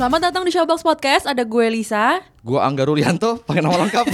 [0.00, 1.28] Selamat datang di Showbox Podcast.
[1.28, 4.08] Ada gue Lisa Gua Angga Rulianto, pakai nama lengkap.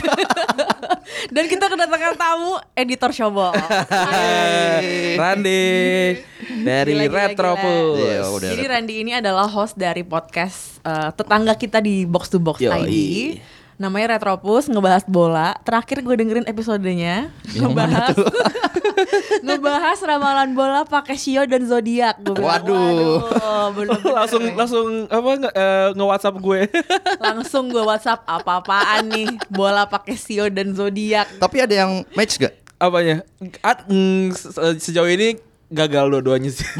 [1.38, 3.54] dan kita kedatangan tamu editor Showbox.
[5.14, 5.62] Randi
[6.66, 8.02] dari Gila, gila, Retropus.
[8.02, 8.02] gila.
[8.02, 8.50] Iya, udah.
[8.50, 12.82] Jadi Randy ini adalah host dari podcast eh, tetangga kita di Box to Box Yoi.
[12.82, 12.94] ID.
[13.76, 15.52] Namanya Retropus ngebahas bola.
[15.60, 18.16] Terakhir gue dengerin episodenya ngebahas
[19.46, 22.16] ngebahas ramalan bola pakai Shio dan zodiak.
[22.18, 23.20] Gue bilang, Waduh.
[23.20, 26.60] "Waduh, bener-bener langsung nih." langsung apa nge, eh, nge-WhatsApp gue.
[27.26, 31.36] langsung gue WhatsApp apa-apaan nih bola pakai Shio dan zodiak.
[31.36, 32.56] Tapi ada yang match gak?
[32.76, 33.24] Apanya?
[33.60, 35.36] At, mm, se- sejauh ini
[35.68, 36.66] gagal dua-duanya sih.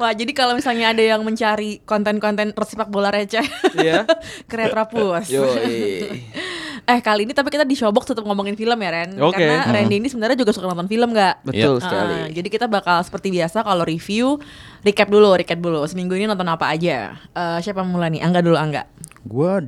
[0.00, 4.02] Wah, jadi kalau misalnya ada yang mencari konten-konten sepak bola receh, Iya.
[4.50, 5.30] ke.
[5.30, 6.10] Yoi.
[6.90, 9.38] eh kali ini tapi kita di Showbox tetap ngomongin film ya Ren Oke.
[9.38, 9.70] Karena Hmm.
[9.70, 11.46] Randy ini sebenarnya juga suka nonton film gak?
[11.46, 11.84] Betul Iya.
[11.84, 12.16] sekali.
[12.18, 14.42] Ah, jadi kita bakal seperti biasa kalau review
[14.82, 15.86] recap dulu, recap dulu.
[15.86, 17.14] Seminggu ini nonton apa aja?
[17.30, 18.26] Eh, siapa yang mulai nih?
[18.26, 18.90] Angga dulu, Angga.
[19.22, 19.62] Gua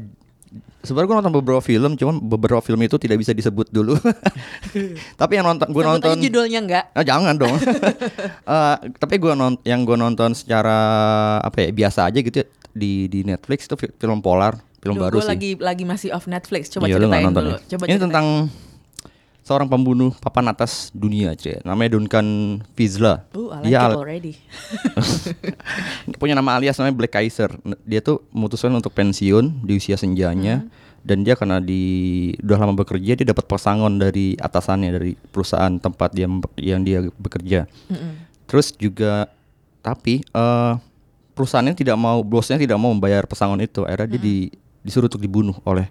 [0.84, 3.96] sebenarnya gua nonton beberapa film, cuman beberapa film itu tidak bisa disebut dulu.
[5.20, 6.84] tapi yang nonton aja nonton judulnya enggak?
[6.92, 7.56] Ah, jangan dong.
[8.44, 10.76] Eh, tapi gua nonton yang gua nonton secara
[11.40, 15.02] apa ya biasa aja gitu ya, di di Netflix itu fi- film Polar, film Duh,
[15.02, 15.30] baru gua sih.
[15.30, 16.68] lagi lagi masih off Netflix.
[16.68, 17.50] Coba Iya, ceritain nonton dulu.
[17.50, 17.58] ya?
[17.66, 18.04] Coba Ini ceritain.
[18.04, 18.26] tentang
[19.44, 21.60] seorang pembunuh papan atas dunia, cuy.
[21.62, 22.26] Namanya Duncan
[22.72, 23.28] Fizla.
[23.36, 24.32] Uh, I like Dia it already.
[26.20, 27.52] punya nama alias namanya Black Kaiser.
[27.84, 30.64] Dia tuh memutuskan untuk pensiun di usia senjanya
[31.04, 36.16] dan dia karena di udah lama bekerja dia dapat pesangon dari atasannya dari perusahaan tempat
[36.16, 36.24] dia
[36.56, 37.68] yang dia bekerja.
[38.48, 39.28] Terus juga
[39.84, 40.72] tapi eh
[41.36, 43.84] perusahaannya tidak mau bosnya tidak mau membayar pesangon itu.
[43.84, 45.88] Akhirnya dia di- disuruh untuk dibunuh oleh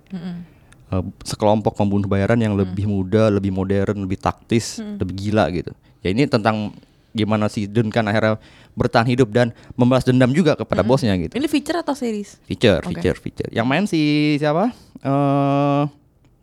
[0.94, 5.74] eh, sekelompok pembunuh bayaran yang lebih muda, lebih modern, lebih taktis, lebih gila gitu.
[6.06, 6.78] Ya ini tentang
[7.14, 8.42] gimana si Duncan akhirnya
[8.74, 11.34] bertahan hidup dan membalas dendam juga kepada bosnya gitu.
[11.38, 12.42] Ini feature atau series?
[12.50, 12.98] Feature, Oke.
[12.98, 13.50] feature, feature.
[13.54, 14.02] Yang main si
[14.42, 14.74] siapa?
[15.02, 15.84] Eh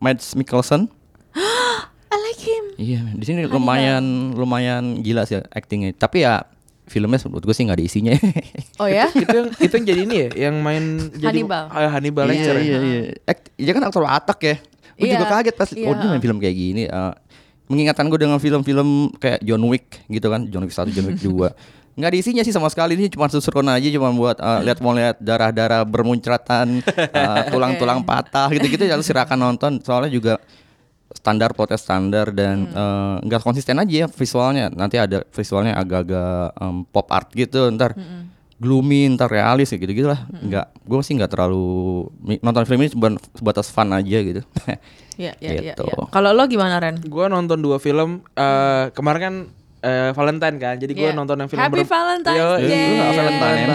[0.01, 0.89] Mads Mikkelsen.
[2.11, 2.65] I like him.
[2.81, 5.93] Iya, di sini lumayan lumayan gila sih actingnya.
[5.95, 6.47] Tapi ya
[6.91, 8.15] filmnya menurut gue sih nggak ada isinya.
[8.83, 9.07] Oh ya?
[9.15, 11.65] itu yang itu yang jadi ini ya, yang main jadi Hannibal.
[11.71, 12.55] Ah, Hannibal iya, Lecter.
[12.59, 12.63] ya?
[12.67, 13.01] iya, iya.
[13.31, 14.57] Act, dia kan aktor Atak ya.
[14.99, 15.87] Gue Iya, juga kaget pas iya.
[15.89, 16.83] oh dia main film kayak gini.
[16.91, 17.13] Eh,
[17.71, 21.97] mengingatkan gue dengan film-film kayak John Wick gitu kan, John Wick 1, John Wick 2.
[22.01, 24.91] Nggak ada isinya sih sama sekali ini cuma susuron aja cuma buat eh, lihat mau
[24.91, 26.83] lihat darah-darah bermuncratan,
[27.23, 29.79] eh, tulang-tulang patah gitu-gitu ya silakan nonton.
[29.81, 30.43] Soalnya juga
[31.11, 34.71] standar plotnya standar dan eh, nggak konsisten aja ya visualnya.
[34.71, 37.95] Nanti ada visualnya agak-agak em, pop art gitu ntar
[38.61, 42.05] gloomy ntar realis gitu gitu lah nggak gue sih nggak terlalu
[42.45, 44.45] nonton film ini cuma sebatas fun aja gitu
[45.17, 45.73] Iya, iya, iya.
[45.73, 45.81] Gitu.
[45.81, 46.05] iya.
[46.09, 47.01] Kalau lo gimana Ren?
[47.01, 49.35] Gue nonton dua film eh, kemarin kan
[49.81, 50.75] eh, Valentine kan.
[50.77, 51.17] Jadi gue Iya.
[51.17, 53.01] nonton yang film Happy Valentine's Yo, Day.
[53.17, 53.69] Valentine.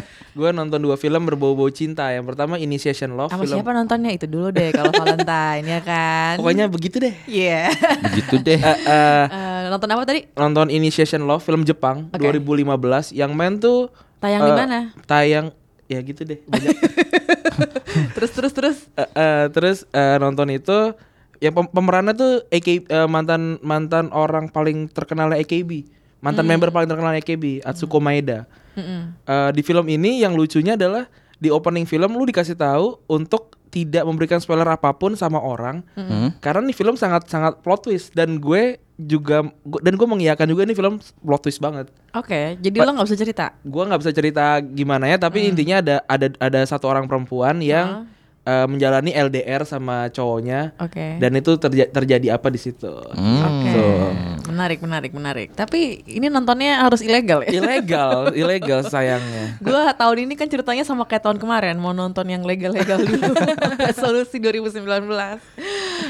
[0.34, 2.10] gue nonton dua film berbau-bau cinta.
[2.10, 3.30] Yang pertama Initiation Love.
[3.30, 3.54] Sama film.
[3.56, 6.34] siapa nontonnya itu dulu deh kalau Valentine ya kan?
[6.36, 7.14] Pokoknya begitu deh.
[7.24, 7.70] Iya.
[8.02, 10.26] begitu deh Eh, eh, Eh, nonton apa tadi?
[10.34, 12.18] nonton Initiation Love film Jepang Oke.
[12.20, 12.66] 2015
[13.10, 14.78] yang main tuh Tayang di eh, mana?
[15.04, 15.46] Tayang
[15.84, 16.42] ya gitu deh.
[16.44, 16.74] Banyak.
[18.16, 18.76] terus terus terus.
[18.92, 20.96] Eh, eh, terus eh, nonton itu
[21.38, 25.86] yang pem- pemerannya tuh AK eh, mantan mantan orang paling terkenalnya AKB.
[26.24, 28.48] Mantan member paling terkenal AKB, Atsuko Maeda.
[28.72, 29.12] Mm-mm.
[29.22, 31.04] Eh, di film ini yang lucunya adalah
[31.36, 36.30] di opening film lu dikasih tahu untuk tidak memberikan spoiler apa pun sama orang Hmm?
[36.38, 40.62] karena nih film sangat sangat plot twist dan gue juga gua- dan gue mengiyakan juga
[40.62, 43.46] ini film plot twist banget Oke, jadi Pa- lo nggak bisa cerita.
[43.58, 48.06] gue nggak bisa cerita gimana ya tapi intinya ada ada ada satu orang perempuan yang
[48.44, 51.16] eh, menjalani LDR sama cowoknya Oke.
[51.16, 53.40] dan itu terja- terjadi apa di situ Hmm.
[53.40, 53.70] Oke.
[53.70, 54.08] Tuh.
[54.44, 55.48] Menarik, menarik, menarik.
[55.50, 57.50] Tapi ini nontonnya harus ilegal ya.
[57.50, 62.40] ilegal ilegal sayangnya Gua tahun ini kan ceritanya sama kayak tahun kemarin mau nonton yang
[62.40, 63.32] legal-legal dulu.
[63.88, 64.84] Resolusi 2019.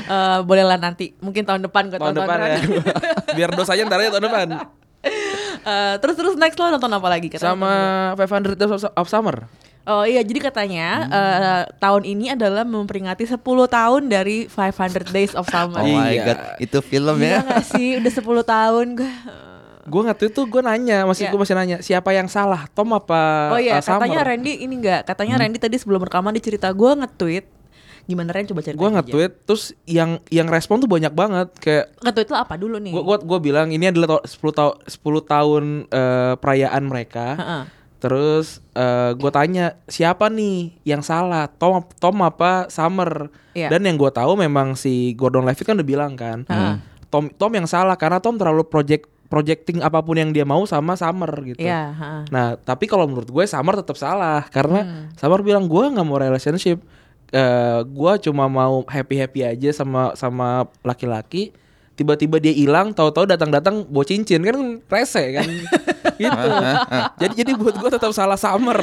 [0.04, 2.58] Eh bolehlah nanti, mungkin tahun depan gue tahun depan ya
[3.36, 4.46] biar dosanya ntar aja tahun depan
[5.56, 7.28] Eh, terus terus next lo nonton apa lagi?
[7.28, 7.72] Kata sama
[8.18, 9.48] 500 Days of- of Summer
[9.84, 13.36] Oh iya, jadi katanya eh, tahun ini adalah memperingati 10
[13.68, 15.76] tahun dari 500 Days of Summer.
[15.76, 16.24] oh my Iya.
[16.24, 18.00] god itu film ya gak sih?
[18.00, 19.12] Udah 10 tahun gue.
[19.84, 21.30] gue nge-tweet tuh gue nanya, masih Iya.
[21.30, 24.00] gue masih nanya siapa yang salah, Tom apa Oh iya, uh, Summer?
[24.00, 25.04] katanya Randy ini enggak.
[25.04, 27.44] Katanya Randy tadi sebelum rekaman dia cerita gue nge-tweet.
[28.04, 28.76] Gimana Ren coba cerita.
[28.76, 32.92] Gue nge-tweet terus yang yang respon tuh banyak banget kayak Nge-tweet lo apa dulu nih?
[32.92, 34.96] gue gua, gua bilang ini adalah to- 10 tahun 10
[35.26, 37.26] tahun eh, perayaan mereka.
[37.34, 37.62] Heeh.
[38.04, 43.32] Terus eh gue tanya siapa nih yang salah, Tom Tom apa Summer?
[43.56, 43.72] Iya.
[43.72, 46.44] Dan yang gue tahu memang si Gordon Levitt kan udah bilang kan,
[47.08, 51.00] Tom Tom yang salah karena Tom terlalu project projecting apa pun yang dia mau sama
[51.00, 51.64] Summer gitu.
[51.64, 52.22] Iya, heeh.
[52.28, 55.16] Nah tapi kalau menurut gue Summer tetap salah karena Hmm.
[55.16, 56.84] Summer bilang gue nggak mau relationship,
[57.32, 61.56] eh gue cuma mau happy happy aja sama sama laki-laki.
[61.94, 65.46] Tiba-tiba dia hilang, tahu-tahu datang-datang bawa cincin kan rese kan,
[66.22, 66.48] gitu.
[67.22, 68.78] jadi jadi buat gue tetap salah Summer,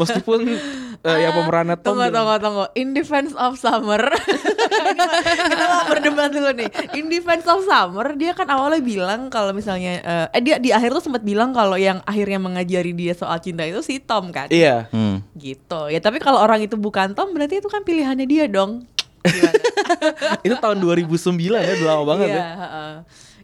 [0.00, 0.56] meskipun
[1.04, 1.94] eh, yang pemerannya Tom.
[1.94, 2.64] Tunggu, tunggu, tunggu.
[2.74, 4.00] In defense of summer.
[5.50, 6.68] Kita mau berdebat dulu nih.
[6.98, 10.94] In defense of summer, dia kan awalnya bilang kalau misalnya eh, eh dia di akhir
[10.98, 14.50] tuh sempat bilang kalau yang akhirnya mengajari dia soal cinta itu si Tom kan.
[14.50, 14.90] Iya.
[14.90, 15.22] Hmm.
[15.38, 15.80] Gitu.
[15.92, 18.86] Ya tapi kalau orang itu bukan Tom berarti itu kan pilihannya dia dong.
[19.28, 19.54] Gimana?
[20.46, 21.14] itu tahun 2009
[21.48, 22.46] ya, udah lama banget Iya, ya.
[22.54, 22.92] heeh.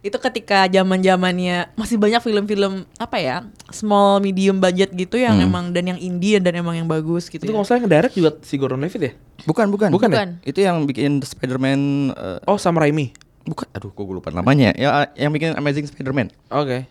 [0.05, 3.41] Itu ketika zaman zamannya masih banyak film-film apa ya
[3.73, 7.41] small medium budget gitu yang emang dan yang indie dan emang yang bagus gitu.
[7.41, 7.57] Itu ya.
[7.57, 9.13] kalau saya ngedirect juga si Gordon Levitt ya?
[9.49, 9.89] Bukan, bukan.
[9.89, 10.13] Bukan ya?
[10.13, 10.29] Bukan.
[10.45, 11.79] Itu yang bikin Spider-Man
[12.13, 13.17] eh, Oh, Sam Raimi.
[13.45, 13.65] bukan.
[13.73, 14.77] Aduh, kok gue lupa namanya.
[14.77, 16.29] Ya yang bikin Amazing Spider-Man.
[16.53, 16.85] Oke.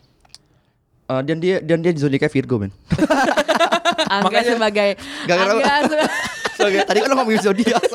[1.05, 2.75] Eh, dan dia dan dia zodiaknya Virgo, men.
[4.11, 5.62] Angga sebagai Gak ngerti.
[5.62, 6.02] Angga
[6.55, 7.79] sebagai tadi kan lo ngomongin zodiak.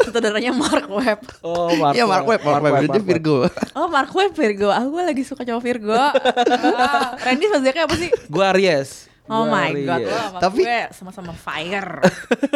[0.00, 1.20] sutradaranya Mark Webb.
[1.42, 2.88] Oh, Mark Iya, Mark Webb, Mark Webb.
[2.88, 3.36] Dia Virgo.
[3.74, 4.68] Oh Mark Webb Virgo.
[4.68, 5.94] Aku lagi suka cowok Virgo.
[5.94, 8.10] Ah, Randy zodiaknya apa sih?
[8.26, 9.06] Gue Aries.
[9.28, 12.00] Oh Gua my god, lo sama Tapi- gue sama-sama fire.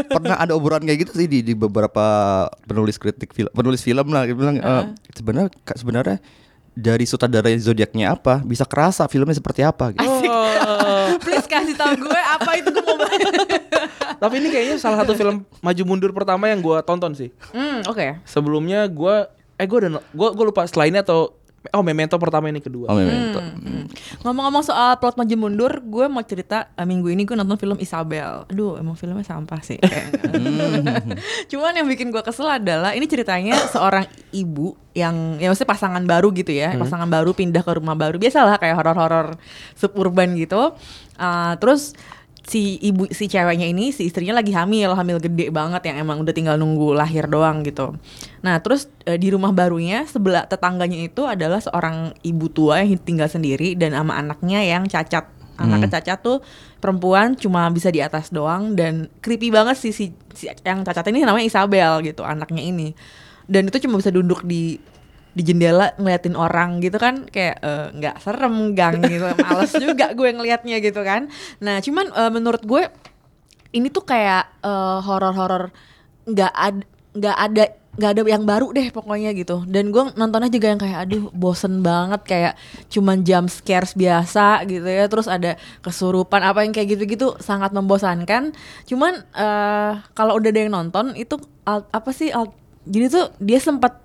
[0.09, 2.05] Pernah ada obrolan kayak gitu sih di, di beberapa
[2.65, 4.25] penulis kritik film, penulis film lah.
[4.25, 6.17] Dia bilang eh, sebenarnya sebenarnya
[6.73, 10.01] dari sutradara zodiaknya apa bisa kerasa filmnya seperti apa gitu.
[10.09, 11.13] Oh.
[11.25, 12.97] Please kasih tau gue apa itu gue mau
[14.23, 17.35] Tapi ini kayaknya salah satu film maju mundur pertama yang gue tonton sih.
[17.51, 18.23] Hmm, oke.
[18.23, 19.27] Sebelumnya gue,
[19.59, 22.91] eh gue udah, gue gue lupa selainnya atau oh Memento pertama ini kedua.
[22.91, 23.39] Oh, memento.
[23.39, 23.87] Hmm.
[24.27, 28.47] Ngomong-ngomong soal plot maju mundur, gue mau cerita eh, minggu ini gue nonton film Isabel.
[28.51, 29.79] Aduh, emang filmnya sampah sih.
[31.51, 36.29] Cuman yang bikin gue kesel adalah ini ceritanya seorang ibu yang ya maksudnya pasangan baru
[36.35, 38.19] gitu ya, pasangan baru pindah ke rumah baru.
[38.19, 39.39] Biasalah kayak horor-horor
[39.79, 40.75] suburban gitu.
[41.15, 41.95] Ah, terus
[42.43, 46.35] si ibu si ceweknya ini si istrinya lagi hamil hamil gede banget yang emang udah
[46.35, 47.95] tinggal nunggu lahir doang gitu.
[48.43, 53.31] Nah terus eh, di rumah barunya sebelah tetangganya itu adalah seorang ibu tua yang tinggal
[53.31, 55.31] sendiri dan sama anaknya yang cacat.
[55.63, 56.43] Anaknya cacat tuh
[56.83, 61.23] perempuan cuma bisa di atas doang dan creepy banget sih si, si yang cacat ini
[61.23, 62.91] namanya Isabel gitu anaknya ini.
[63.47, 64.83] Dan itu cuma bisa duduk di
[65.33, 69.25] di jendela ngeliatin orang gitu kan kayak eh, nggak serem gang gitu.
[69.45, 71.33] Males juga gue ngelihatnya gitu kan.
[71.65, 72.83] Nah cuman eh, menurut gue
[73.73, 75.73] ini tuh kayak eh, horor-horor
[76.29, 79.69] nggak ada nggak ada nggak ada yang baru deh pokoknya gitu.
[79.69, 82.55] Dan gue nontonnya juga yang kayak aduh bosen banget kayak
[82.89, 85.09] cuman jump scares biasa gitu ya.
[85.13, 88.57] Terus ada kesurupan apa yang kayak gitu-gitu sangat membosankan.
[88.89, 91.37] Cuman eh kalau udah ada yang nonton itu
[91.69, 92.57] al- apa sih al-
[92.89, 94.01] jadi tuh dia sempat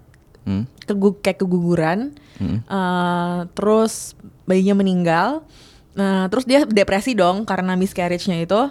[0.48, 0.64] Hmm.
[0.80, 4.16] kegu kayak keguguran eh, terus
[4.48, 5.44] bayinya meninggal
[5.92, 8.62] nah terus dia depresi dong karena miscarriage-nya itu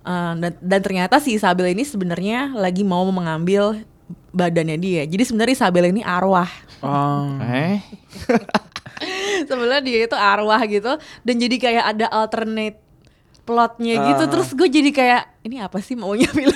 [0.00, 3.84] Eh, dan, dan ternyata si Isabel ini sebenarnya lagi mau mengambil
[4.32, 6.48] badannya dia jadi sebenarnya Isabel ini arwah
[6.80, 7.36] Oh.
[7.44, 7.84] Eh?
[9.48, 12.80] sebenarnya dia itu arwah gitu dan jadi kayak ada alternate
[13.44, 14.30] plotnya gitu Ah.
[14.32, 16.52] terus gue jadi kayak ini apa sih maunya film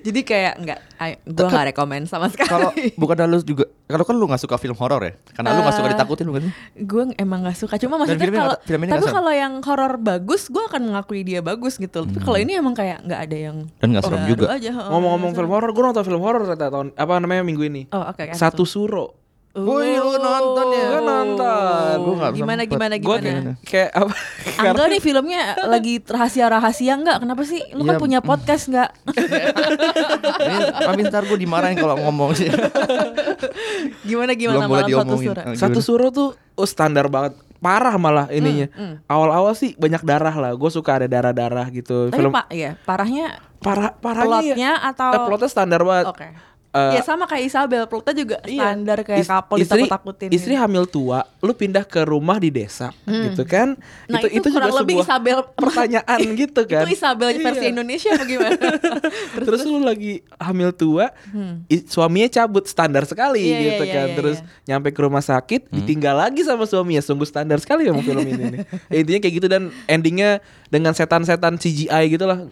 [0.00, 0.78] jadi kayak nggak
[1.26, 4.72] gue nggak rekomend sama sekali Kalau bukan lu juga kalau kan lu nggak suka film
[4.74, 5.12] horor ya?
[5.30, 6.42] Karena lu nggak suka Eh, ditakutin bukan
[6.74, 10.42] gue emang gak suka cuma maksudnya filmnya kalau nggak- tapi nggak kalau yang horor bagus
[10.46, 13.86] gue akan mengakui dia bagus gitu tapi kalau ini emang kayak nggak ada yang Dan
[13.92, 14.46] nggak serem juga.
[14.88, 17.82] Ngomong-ngomong nggak film horor, gue nonton film horor ternyata tahun apa namanya minggu ini.
[17.90, 18.34] oh oke oke.
[18.34, 19.19] Satu Suro.
[19.50, 20.86] Woi, lu nonton ya?
[20.88, 21.96] Gua nonton.
[21.98, 24.14] Gua nggak gimana gimana Gue gimana kayak apa?
[24.62, 27.18] Angga nih filmnya lagi rahasia-rahasia nggak?
[27.18, 27.58] Kenapa sih?
[27.74, 28.00] Lu kan Iya.
[28.00, 28.90] punya podcast nggak?
[30.86, 32.46] Tapi ntar gue dimarahin kalau ngomong sih.
[34.08, 35.44] gimana gimana Belum boleh malam satu surat?
[35.44, 37.34] Eh, Satu Suro tuh oh, standar banget.
[37.58, 38.70] Parah malah ininya.
[39.04, 40.54] Awal-awal sih banyak darah lah.
[40.54, 42.08] Gue suka ada darah-darah gitu.
[42.08, 44.54] Tapi Film pak ya parahnya parah parahnya ya.
[44.54, 46.06] plotnya atau Eh, plotnya standar banget.
[46.08, 46.26] Oke.
[46.70, 48.72] Eh, ya sama kayak Isabel, plotnya juga Iya.
[48.72, 50.28] standar kayak Is- couple istri, ditakut-takutin.
[50.30, 50.62] Istri gitu.
[50.62, 53.74] hamil tua, lu pindah ke rumah di desa, gitu kan?
[54.06, 56.84] Nah, itu, kurang lebih Isabel pertanyaan gitu kan?
[56.84, 57.72] Itu Isabel versi Iya.
[57.72, 58.60] Indonesia apa gimana?
[59.46, 61.10] Terus, lu lagi hamil tua,
[61.66, 63.50] i- suaminya cabut standar sekali Hmm.
[63.52, 64.06] Iya, gitu iya, kan.
[64.06, 67.00] iya, Terus nyampe ke rumah sakit, ditinggal lagi sama suaminya.
[67.00, 68.60] Sungguh standar sekali ya film ini nih.
[68.86, 72.46] Ya, intinya kayak gitu dan endingnya dengan setan-setan CGI gitu lah.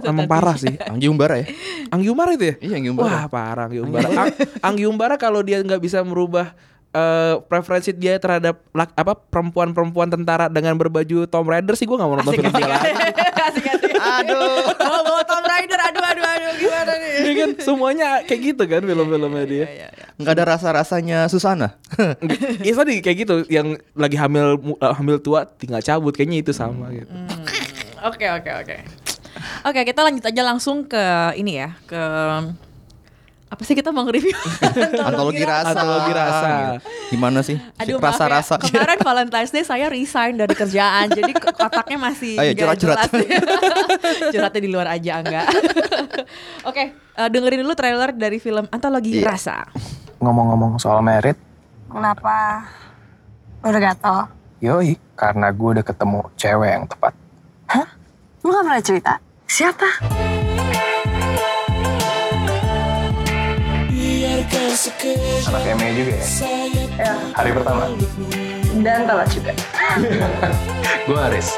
[0.00, 0.72] Emang parah sih.
[0.82, 1.46] Anggi Umbara ya.
[1.88, 2.54] Anggi Umbara itu ya?
[2.58, 3.06] Iya, Anggi Umbara.
[3.06, 4.08] Wah parah Anggi Umbara.
[4.08, 6.56] Ang- Anggi Umbara kalau dia nggak bisa merubah
[6.90, 12.04] eh, preferensi dia terhadap lak- apa perempuan-perempuan tentara dengan berbaju Tom Raider sih gue nggak
[12.06, 12.88] mau nonton film dia lagi.
[13.42, 13.92] asik asik.
[13.96, 14.72] Aduh.
[14.72, 15.78] Bawa bawa Tomb Raider.
[15.78, 17.12] Aduh aduh aduh gimana nih?
[17.18, 19.64] Iya kan semuanya kayak gitu kan film-filmnya dia.
[19.64, 20.04] Iya, iya.
[20.16, 21.80] Enggak ada rasa-rasanya Susana.
[22.60, 26.92] Iya tadi kayak gitu yang lagi hamil eh, hamil tua tinggal cabut kayaknya itu sama
[26.92, 27.08] gitu.
[27.08, 27.28] Hmm,
[28.02, 28.50] Oke oke
[29.62, 29.68] oke.
[29.68, 32.02] Oke kita lanjut aja langsung ke ini ya ke
[33.46, 34.32] apa sih kita mau nge-review?
[35.04, 35.76] Antologi rasa.
[35.76, 36.48] Antologi rasa.
[37.12, 37.60] Gimana sih?
[37.76, 38.56] Aduh maaf Rasa-rasa.
[38.64, 43.12] ya, kemarin Valentine's Day saya resign dari kerjaan Jadi kotaknya masih Ayo, nggak curhat-curhat.
[43.12, 43.28] jelas.
[44.32, 45.46] Curhatnya di luar aja enggak
[46.64, 49.28] Oke eh, dengerin dulu trailer dari film Antologi Iya.
[49.28, 49.68] Rasa
[50.16, 51.36] Ngomong-ngomong soal merit,
[51.92, 52.64] Kenapa?
[53.60, 54.16] Udah gatel?
[54.58, 57.12] yoi, karena gue udah ketemu cewek yang tepat.
[57.66, 57.84] Hah?
[58.40, 59.12] Lu gak pernah cerita?
[59.52, 59.84] Siapa?
[65.44, 66.26] Anak ME juga ya?
[66.96, 67.84] Ya, Hari pertama.
[68.80, 69.52] dan telat juga.
[71.08, 71.52] Gue Aris.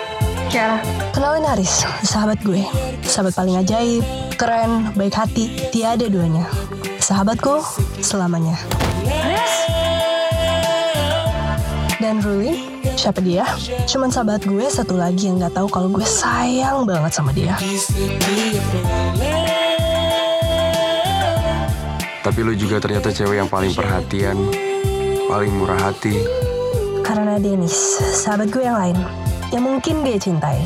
[0.50, 0.82] Kiara.
[1.14, 2.66] Kenalin Haris, sahabat gue.
[3.06, 4.02] Sahabat paling ajaib,
[4.34, 6.50] keren, baik hati, tiada duanya.
[6.98, 7.62] Sahabatku
[8.02, 8.58] selamanya.
[12.02, 12.73] Dan Ruli,
[13.04, 13.44] siapa dia?
[13.84, 17.52] Cuman sahabat gue satu lagi yang gak tahu kalau gue sayang banget sama dia.
[22.24, 24.48] Tapi lu juga ternyata cewek yang paling perhatian,
[25.28, 26.16] paling murah hati.
[27.04, 27.76] Karena Dennis,
[28.24, 28.96] sahabat gue yang lain,
[29.52, 30.64] yang mungkin dia cintai.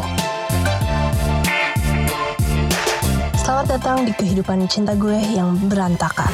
[3.34, 6.30] Selamat datang di kehidupan cinta gue yang berantakan.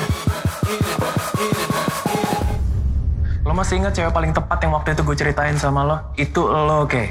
[3.45, 6.01] Lo masih ingat cewek paling tepat yang waktu itu gue ceritain sama lo?
[6.17, 7.05] Itu lo, oke?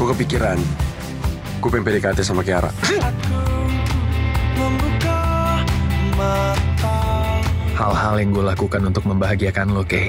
[0.00, 0.56] Gue kepikiran,
[1.60, 2.72] gue pengen PDKT sama Kiara.
[7.76, 10.08] Hal-hal yang gue lakukan untuk membahagiakan lo, Kay,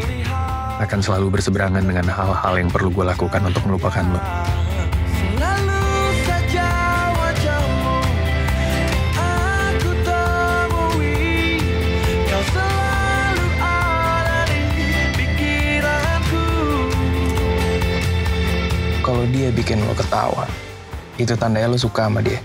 [0.80, 4.24] akan selalu berseberangan dengan hal-hal yang perlu gue lakukan untuk melupakan lo.
[19.28, 20.48] Kalau dia bikin lo ketawa,
[21.20, 22.40] itu tandanya lo suka sama dia.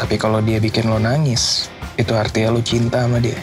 [0.00, 1.68] Tapi kalau dia bikin lo nangis,
[2.00, 3.36] itu artinya lo cinta sama dia.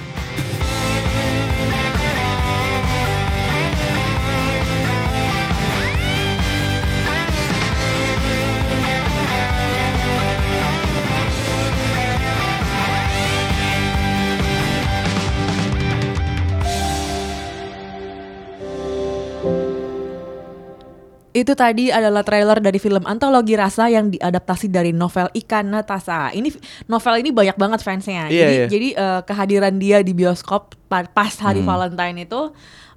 [21.43, 26.31] Itu tadi adalah trailer dari film Antologi Rasa yang diadaptasi dari novel Ikan Natasa.
[26.31, 26.47] Ini
[26.87, 28.31] novel ini banyak banget fansnya.
[28.31, 28.65] Iya, jadi iya.
[28.71, 31.67] jadi eh, kehadiran dia di bioskop pa- pas hari Hmm.
[31.67, 32.47] Valentine itu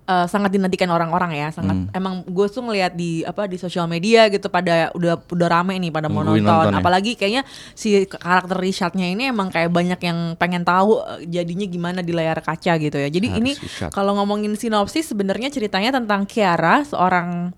[0.06, 1.50] eh, sangat dinantikan orang-orang ya.
[1.50, 1.90] Sangat Hmm.
[1.90, 5.90] emang gue tuh ngeliat di apa di sosial media gitu pada udah udah rame nih
[5.90, 6.46] pada mau nonton.
[6.70, 6.78] ya.
[6.78, 11.98] Apalagi kayaknya si karakter Richardnya ini emang kayak banyak yang pengen tahu eh, jadinya gimana
[11.98, 13.10] di layar kaca gitu ya.
[13.10, 13.52] Jadi Haris ini
[13.90, 17.50] kalau ngomongin sinopsis sebenarnya ceritanya tentang Kiara seorang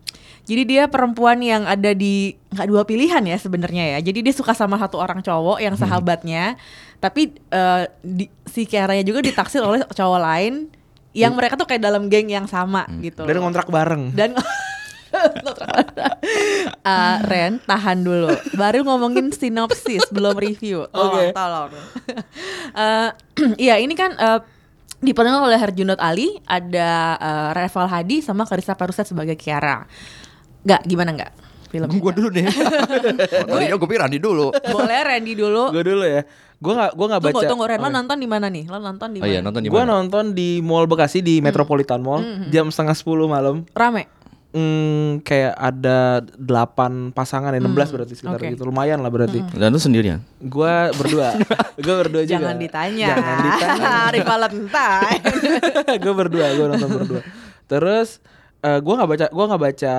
[0.48, 3.98] jadi dia perempuan yang ada di nggak dua pilihan ya sebenarnya ya.
[4.00, 6.56] Jadi dia suka sama satu orang cowok yang sahabatnya,
[7.04, 10.72] tapi eh, di, si Kiaranya juga ditaksir oleh cowok lain
[11.12, 13.28] yang mereka tuh kayak dalam geng yang sama gitu.
[13.28, 13.52] Dan loh.
[13.52, 14.16] kontrak bareng.
[14.16, 14.32] dan
[16.84, 21.32] Eh, Ren tahan dulu baru ngomongin sinopsis belum review tolong Oke.
[21.32, 21.70] tolong
[22.76, 23.08] Eh,
[23.72, 24.40] iya ini kan eh,
[25.00, 29.88] diperankan oleh Herjunot Ali ada eh, Reval Hadi sama Karissa Paruset sebagai Kiara
[30.68, 31.32] nggak gimana nggak
[31.68, 32.44] film Gue dulu deh.
[33.48, 34.48] Tadinya gue pikir Randi dulu.
[34.52, 36.24] boleh Randy dulu Gue dulu ya.
[36.58, 37.44] Gue nggak gue tunggu baca.
[37.46, 37.94] tunggu Ren lo Oke.
[37.94, 39.92] nonton di mana nih lo nonton di Oh iya mana nonton di Gue mana?
[39.94, 43.56] nonton di Mall Bekasi di Metropolitan Mall jam setengah 10 malam.
[43.72, 44.08] rame
[44.48, 48.48] Hmm, kayak ada 8 pasangan ya 16 berarti sekitar oke.
[48.48, 48.64] gitu.
[48.64, 49.44] Lumayan lah berarti.
[49.52, 50.24] Dan lu sendirian.
[50.40, 51.36] Gua berdua.
[51.76, 52.32] gue berdua juga.
[52.40, 53.88] jangan ditanya Jangan ditanya.
[54.08, 55.22] hari Valentine
[56.00, 57.20] gue berdua, gue nonton berdua.
[57.68, 58.24] Terus
[58.60, 59.94] eh, gua nggak baca gua nggak baca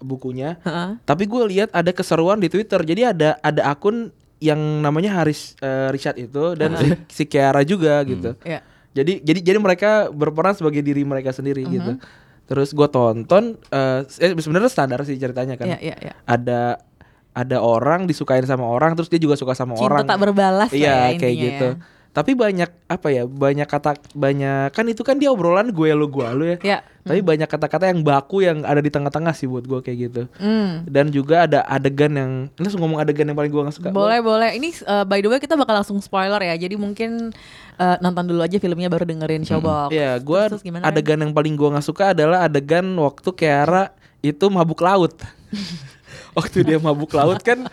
[0.00, 0.56] bukunya.
[0.60, 0.88] Heeh.
[1.02, 2.78] Tapi gue lihat ada keseruan di Twitter.
[2.78, 8.02] Jadi ada ada akun yang namanya Haris eh, Richard itu dan si, si Kiara juga
[8.02, 8.36] gitu.
[8.42, 8.60] Iya.
[8.92, 11.72] Jadi jadi jadi mereka berperan sebagai diri mereka sendiri Mhm.
[11.72, 11.92] gitu.
[12.46, 15.66] Terus gue tonton eh eh, sebenarnya standar sih ceritanya kan.
[15.66, 16.14] Iya, iya, iya.
[16.24, 16.78] Ada
[17.32, 20.06] ada orang disukain sama orang terus dia juga suka sama Cinta orang.
[20.06, 21.68] tak berbalas Iya ya kayak gitu.
[21.74, 21.95] ya.
[22.16, 23.28] Tapi banyak apa ya?
[23.28, 26.56] Banyak kata banyak kan itu kan dia obrolan gue lu gue lu ya.
[26.64, 26.78] Ya.
[27.04, 30.22] Tapi banyak kata-kata yang baku yang ada di tengah-tengah sih buat gue kayak gitu.
[30.40, 30.88] Hmm.
[30.88, 33.88] Dan juga ada adegan yang langsung ngomong adegan yang paling gue gak suka.
[33.92, 34.56] Boleh boleh.
[34.56, 36.56] Ini uh, by the way kita bakal langsung spoiler ya.
[36.56, 37.36] Jadi mungkin
[37.76, 39.92] uh, nonton dulu aja filmnya baru dengerin Showbox.
[39.92, 40.96] Iya, gue Terus- terus gimana, Ren?
[40.96, 43.92] adegan yang paling gue nggak suka adalah adegan waktu Kiara
[44.24, 45.12] itu mabuk laut.
[46.38, 47.64] waktu dia mabuk laut kan,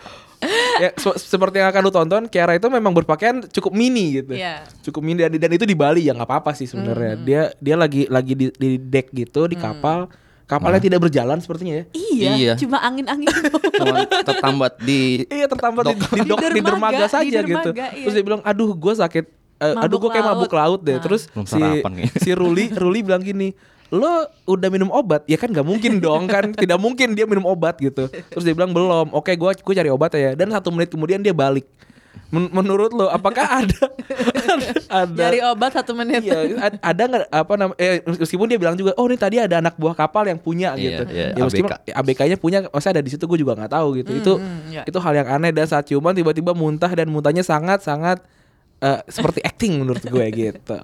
[0.76, 4.64] ya se- seperti yang akan lu tonton, Kiara itu memang berpakaian cukup mini gitu, Iya.
[4.82, 7.14] cukup mini dan, dan itu di Bali ya nggak apa-apa sih sebenarnya.
[7.18, 10.06] Dia dia lagi lagi di, di deck gitu di kapal,
[10.44, 11.84] kapalnya tidak berjalan sepertinya ya.
[11.90, 12.52] Iya, Iya.
[12.56, 13.28] cuma angin-angin.
[13.74, 17.70] Cuma tertambat di Iya tertambat di, di, dok- Di di dermaga dermaga, saja di gitu.
[17.70, 18.04] dermaga, iya.
[18.06, 19.24] Terus dia bilang, aduh gue sakit,
[19.56, 20.94] eh, aduh gue kayak mabuk laut deh.
[20.94, 21.02] Nah.
[21.02, 23.50] Terus Belum si sarapan si Ruli Ruli bilang gini,
[23.94, 25.22] lo udah minum obat?
[25.24, 28.10] Ya kan nggak mungkin dong kan, tidak mungkin dia minum obat gitu.
[28.10, 29.14] Terus dia bilang belum.
[29.14, 30.34] Oke gue gue cari obat ya.
[30.34, 31.64] Dan satu menit kemudian dia balik.
[32.30, 33.80] Men- menurut lo, apakah ada
[35.02, 36.22] ada Dari obat satu menit.
[36.22, 37.78] Iya, ad- ada nggak apa namanya?
[37.78, 40.82] Eh, meskipun dia bilang juga, oh ini tadi ada anak buah kapal yang punya Iya,
[40.82, 41.02] gitu.
[41.10, 41.94] iya, ya meskipun ABK.
[41.94, 44.10] ABK-nya punya, masa ada di situ gue juga nggak tahu gitu.
[44.14, 44.32] itu
[44.70, 44.82] iya.
[44.82, 48.18] itu hal yang aneh dan saat ciuman tiba-tiba muntah dan muntahnya sangat sangat
[48.84, 50.76] eh, seperti acting menurut gue gitu.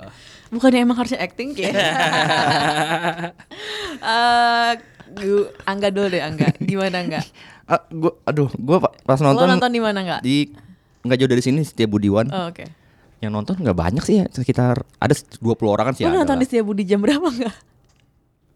[0.50, 1.74] Bukannya emang harusnya acting kayak.
[4.00, 4.72] Eh,
[5.12, 6.48] gu- Angga dulu deh Angga.
[6.56, 7.20] Gimana Angga?
[7.70, 10.18] Ah, gua aduh, gua pa- pas Lo nonton, nonton di mana Angga?
[10.18, 10.50] di
[11.00, 12.26] nggak jauh dari sini Setia Budiwan.
[12.26, 12.66] Oh, Oke.
[13.18, 15.38] Yang nonton nggak banyak sih ya, sekitar ada 20
[15.68, 17.54] orang kan sih Lo nonton di Setiabudi jam berapa enggak?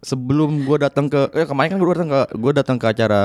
[0.04, 3.22] Sebelum gua datang ke eh kemarin kan gua datang ke gua datang ke acara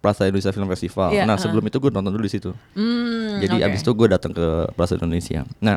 [0.00, 1.12] Plaza Indonesia Film Festival.
[1.12, 1.44] Iya, nah, heeh.
[1.44, 2.56] sebelum itu gua nonton dulu di situ.
[2.72, 3.66] Hmm, Jadi oke.
[3.68, 5.44] abis itu gue datang ke Plaza Indonesia.
[5.60, 5.76] Nah,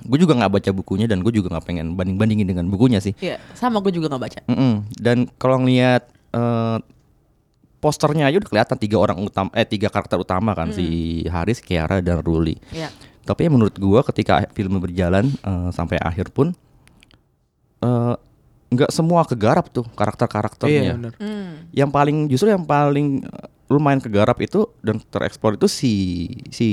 [0.00, 3.12] gue juga nggak baca bukunya dan gue juga nggak pengen banding bandingin dengan bukunya sih.
[3.18, 4.40] Iya, sama gue juga nggak baca.
[4.48, 4.74] Mm-mm.
[4.96, 6.78] Dan kalau ngeliat eh,
[7.80, 11.98] posternya aja udah kelihatan tiga orang utama, eh tiga karakter utama kan si Haris, Kiara
[12.04, 12.56] dan Ruli.
[12.72, 12.92] Iya.
[13.24, 16.52] Tapi ya menurut gue ketika film berjalan eh, sampai akhir pun
[17.84, 18.14] eh,
[18.70, 20.92] nggak semua kegarap tuh Iya karakter-karakternya.
[20.94, 21.14] benar.
[21.18, 21.66] Hmm.
[21.74, 25.92] yang paling justru yang paling eh, lumayan kegarap itu dan tereksplor itu si
[26.54, 26.68] si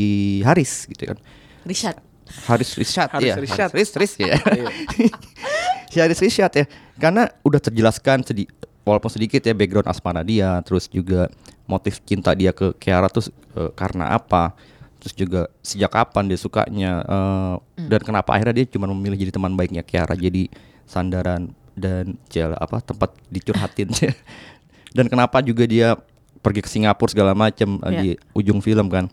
[0.45, 1.17] Haris gitu kan.
[1.65, 1.97] Richard.
[2.45, 3.35] Haris Rishad Haris ya.
[3.39, 3.69] Rishad.
[3.71, 4.35] Haris Rish ya.
[5.91, 6.65] si Haris Rishad ya.
[6.99, 8.45] Karena udah terjelaskan sedi
[8.83, 11.27] walaupun sedikit ya background asmara dia, terus juga
[11.67, 14.53] motif cinta dia ke Kiara tuh eh, karena apa?
[14.97, 17.55] Terus juga sejak kapan dia sukanya eh,
[17.87, 20.49] dan kenapa akhirnya dia cuma memilih jadi teman baiknya Kiara jadi
[20.83, 23.93] sandaran dan cel apa tempat dicurhatin.
[24.97, 25.93] Dan kenapa juga dia
[26.41, 28.01] pergi ke Singapura segala macam Iya.
[28.01, 29.05] di ujung film kan?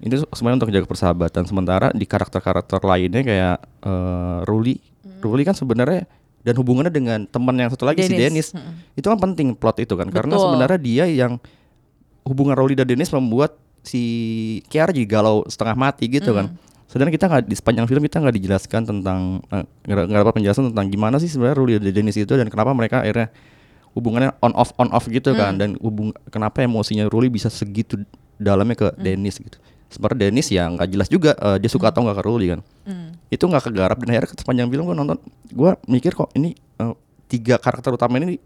[0.00, 1.42] Itu sebenarnya untuk menjaga persahabatan.
[1.44, 4.80] Sementara di karakter-karakter lainnya kayak eh, Ruli.
[5.20, 6.08] Ruli kan sebenarnya
[6.46, 8.56] dan hubungannya dengan teman yang satu lagi si Dennis.
[8.56, 8.96] Dennis.
[8.96, 10.08] Itu kan penting plot itu kan?
[10.08, 10.44] Karena Betul.
[10.48, 11.36] sebenarnya dia yang
[12.24, 14.02] hubungan Ruli dan Dennis membuat si
[14.72, 16.52] Kiara jadi galau setengah mati gitu kan
[16.88, 20.88] sedangkan kita nggak di sepanjang film kita nggak dijelaskan tentang eh, nggak dapat penjelasan tentang
[20.88, 23.28] gimana sih sebenarnya Ruli dan Dennis itu dan kenapa mereka akhirnya
[23.98, 25.58] hubungannya on off on off gitu kan.
[25.58, 28.00] Dan hubung kenapa emosinya Ruli bisa segitu
[28.38, 29.58] dalamnya ke Dennis gitu.
[29.88, 32.62] Sebenarnya Dennis ya nggak jelas juga eh, dia suka atau nggak ke Ruli kan.
[32.88, 33.12] Hmm.
[33.28, 35.20] itu nggak kegarap dan akhirnya sepanjang film gue nonton
[35.52, 36.94] gue mikir kok ini eh,
[37.28, 38.40] tiga karakter utama ini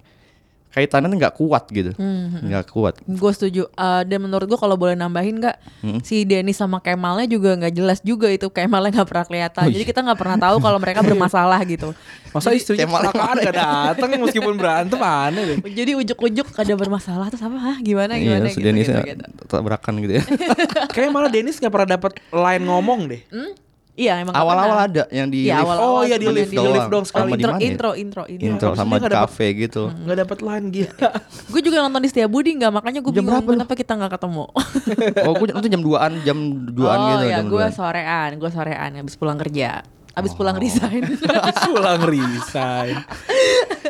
[0.72, 1.92] kaitannya nggak kuat gitu
[2.40, 3.68] nggak kuat Gue setuju.
[3.68, 6.00] Eh, dan menurut gue kalau boleh nambahin nggak, Hmm.
[6.00, 9.62] si Denny sama Kemalnya juga nggak jelas juga itu Kemalnya nggak pernah kelihatan.
[9.62, 9.88] Oh, Jadi iya.
[9.88, 11.92] kita nggak pernah tahu kalau mereka bermasalah gitu.
[12.30, 15.56] Masa istrinya Kemal- kecelakaan gak datang meskipun berantem aneh deh.
[15.78, 17.56] Jadi ujuk-ujuk ada bermasalah terus apa?
[17.58, 19.24] Hah, gimana iya gimana si gitu, Dennis gitu, gitu.
[19.46, 20.24] tabrakan gitu ya
[20.96, 23.20] Kayaknya malah Dennis gak pernah dapat line ngomong deh.
[23.28, 23.52] Hmm?
[23.92, 26.88] Iya emang awal-awal ada yang di Iya, lift awal-awal Oh, iya, di lift, di lift
[26.88, 27.28] dong sekali.
[27.28, 27.68] Sama di intro, mana ya?
[27.68, 28.46] intro, intro, intro.
[28.48, 31.08] intro sama di dapet- cafe gitu Gak dapat line gila.
[31.52, 34.44] Gue juga nonton di Setiabudi nggak, makanya gue bingung berapa kenapa kita nggak ketemu.
[35.28, 37.70] oh gue nonton jam 2an jam 2an oh gitu ya, jam gue 2-an.
[37.70, 40.36] sorean, gue sorean, habis pulang kerja, habis Oh.
[40.36, 41.02] pulang resign.
[41.68, 42.96] Pulang resign.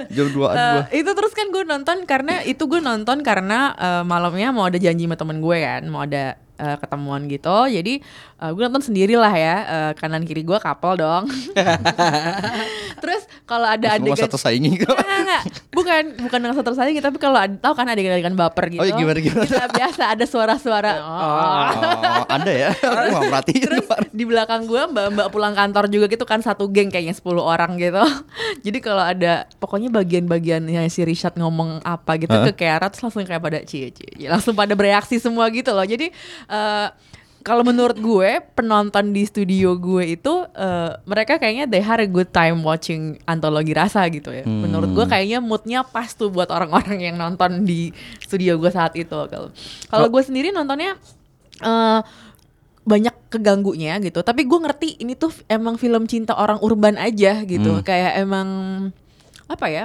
[0.08, 4.02] jam 2an Eh, gue itu terus kan gue nonton karena itu gue nonton karena eh,
[4.02, 7.56] malamnya mau ada janji sama temen gue kan, mau ada eh, ketemuan gitu.
[7.68, 8.02] Jadi
[8.38, 9.56] eh, gue nonton sendiri lah ya.
[9.62, 11.28] Eh, kanan kiri gue couple dong.
[13.02, 14.86] Terus kalau ada Semua adegan satu saingi gitu.
[14.88, 15.42] Enggak, enggak, enggak.
[15.72, 18.80] Bukan, bukan dengan satu saingi tapi kalau ada- tahu kan adegan-adegan baper gitu.
[18.80, 19.44] Oh, iya, gimana, gimana?
[19.44, 20.92] Kita biasa ada suara-suara.
[21.02, 21.10] Oh.
[21.12, 22.70] Oh, Anda ya?
[22.82, 23.62] Aku nggak perhatiin.
[23.62, 27.74] Terus di belakang gue mbak-mbak pulang kantor juga gitu kan satu geng kayaknya 10 orang
[27.76, 28.02] gitu.
[28.66, 32.46] Jadi kalau ada pokoknya bagian-bagian yang si Richard ngomong apa gitu Hah?
[32.50, 34.30] ke Kiara terus langsung kayak pada cie cie.
[34.30, 35.84] langsung pada bereaksi semua gitu loh.
[35.84, 36.14] Jadi
[36.46, 36.88] eh
[37.42, 42.30] kalau menurut gue penonton di studio gue itu eh, mereka kayaknya they had a good
[42.30, 44.46] time watching antologi rasa gitu ya.
[44.46, 47.90] Menurut gue kayaknya moodnya pas tuh buat orang-orang yang nonton di
[48.22, 49.10] studio gue saat itu.
[49.26, 49.50] Kalau
[49.90, 50.94] kalau gue sendiri nontonnya
[51.58, 52.00] eh
[52.82, 57.78] banyak keganggunya gitu tapi gue ngerti ini tuh emang film cinta orang urban aja gitu
[57.78, 57.86] Hmm.
[57.86, 58.48] kayak emang
[59.46, 59.84] apa ya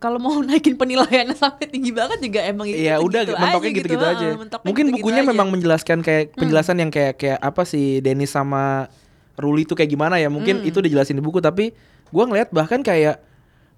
[0.00, 4.26] kalau mau naikin penilaiannya sampai tinggi banget juga emang Iya udah gitu mentoknya gitu-gitu aja.
[4.26, 5.22] ah, mentoknya Mungkin gitu-gitu bukunya aja.
[5.22, 5.32] Hmm.
[5.36, 8.88] memang menjelaskan kayak penjelasan yang kayak kayak apa sih Dennis sama
[9.36, 10.26] Ruli itu kayak gimana ya?
[10.26, 10.66] Mungkin Hmm.
[10.66, 11.76] itu dijelasin di buku tapi
[12.08, 13.20] gua ngeliat bahkan kayak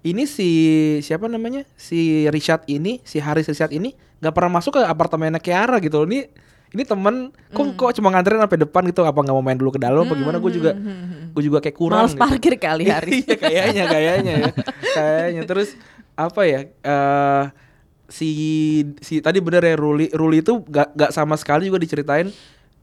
[0.01, 0.49] ini si
[0.99, 1.63] siapa namanya?
[1.73, 6.07] Si Richard ini, si Haris Richard ini nggak pernah masuk ke apartemennya Kiara gitu loh.
[6.07, 6.27] Ini
[6.69, 7.15] ini temen
[7.49, 7.75] kok Hmm.
[7.77, 10.37] kok cuma nganterin sampai depan gitu apa nggak mau main dulu ke dalam apa gimana
[10.37, 10.71] gue juga
[11.29, 12.19] gue juga kayak kurang Males gitu.
[12.19, 13.21] parkir kali Haris.
[13.21, 14.49] Iya kayaknya kayaknya ya.
[14.97, 15.69] kayaknya terus
[16.15, 16.61] apa ya?
[16.67, 17.43] eh
[18.07, 18.29] si
[19.01, 22.29] si tadi bener ya Ruli Ruli itu gak, gak sama sekali juga diceritain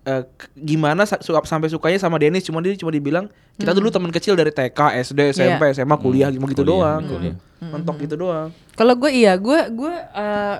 [0.03, 4.11] eh, k- gimana su- sampai sukanya sama Dennis cuma dia cuma dibilang kita dulu teman
[4.11, 7.03] kecil dari TK, SD, SMP, SMA, kuliah gitu gitu kuliah, doang.
[7.07, 7.37] kuliah.
[7.61, 8.49] Mentok gitu doang.
[8.73, 10.57] Kalau gue iya, gue gue eh,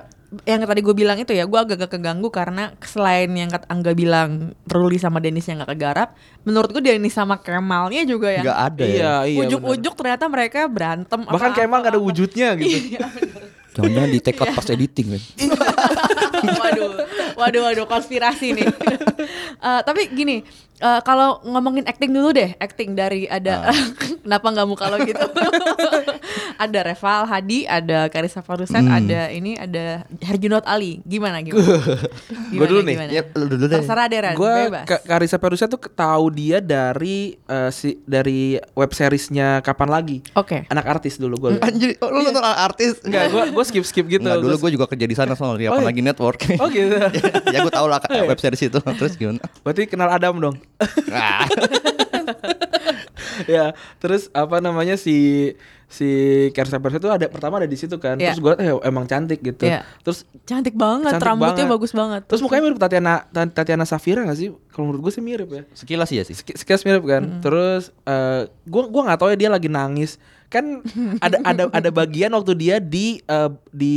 [0.47, 4.55] yang tadi gue bilang itu ya, gue agak-agak keganggu karena selain yang kata Angga bilang
[4.63, 6.15] Ruli sama Dennis yang gak kegarap,
[6.47, 8.95] menurut gue Dennis sama Kemalnya juga yang Nggak ada ya.
[8.95, 9.39] Iya, iya.
[9.43, 11.27] ujuk-ujuk ternyata mereka berantem.
[11.27, 12.95] Bahkan kayak emang gak ada wujudnya gitu.
[12.95, 13.07] Iya,
[13.71, 15.21] Jangan-jangan di take out pas editing kan.
[16.61, 16.91] waduh,
[17.37, 18.67] waduh, waduh, konspirasi nih.
[19.61, 20.41] Eh, tapi gini,
[20.81, 23.69] eh, kalau ngomongin acting dulu deh, acting dari ada,
[24.25, 25.21] kenapa nggak muka lo gitu?
[26.57, 31.05] ada Reval Hadi, ada Karissa Farusan, ada ini, ada Herjunot Ali.
[31.05, 31.77] Gimana gimana?
[32.57, 32.95] Gua dulu nih.
[33.13, 33.77] Ya, lu dulu deh.
[33.81, 34.85] Terserah deh Ran, Gue bebas.
[35.05, 40.17] Karissa Perusia tuh tahu dia dari eh, si dari web seriesnya Kapan Lagi.
[40.33, 40.65] Oke.
[40.73, 41.61] Anak artis dulu gue.
[41.61, 42.97] Anjir, oh, lu nonton artis?
[43.05, 44.25] Enggak, gue gue skip skip gitu.
[44.25, 45.87] Enggak, dulu Gua gue juga kerja di sana soalnya Oh, apa iya.
[45.87, 46.39] lagi network.
[46.59, 46.99] Oh gitu.
[47.55, 48.79] ya gue tau lah web series itu.
[48.83, 49.39] Terus gimana?
[49.63, 50.55] Berarti kenal Adam dong.
[51.07, 51.47] Ah.
[53.47, 55.49] ya, terus apa namanya si
[55.91, 56.07] si
[56.55, 58.15] Karsa Persia itu ada pertama ada di situ kan.
[58.15, 58.31] Iya.
[58.35, 59.67] Terus gue eh emang cantik gitu.
[59.67, 59.83] Iya.
[60.03, 61.75] Terus Cantik banget, Cantik rambutnya banget.
[61.77, 62.21] bagus banget.
[62.27, 64.49] terus mukanya mirip Tatiana Ta- Tatiana Safira gak sih?
[64.71, 65.63] Kalau menurut gue sih mirip ya.
[65.75, 66.35] Sekilas ya sih.
[66.35, 67.43] Sek- Sekilas mirip kan.
[67.43, 70.15] Terus eh gua gua nggak tahu ya dia lagi nangis.
[70.51, 70.83] Kan
[71.19, 73.95] ada ada ada bagian waktu dia di eh, di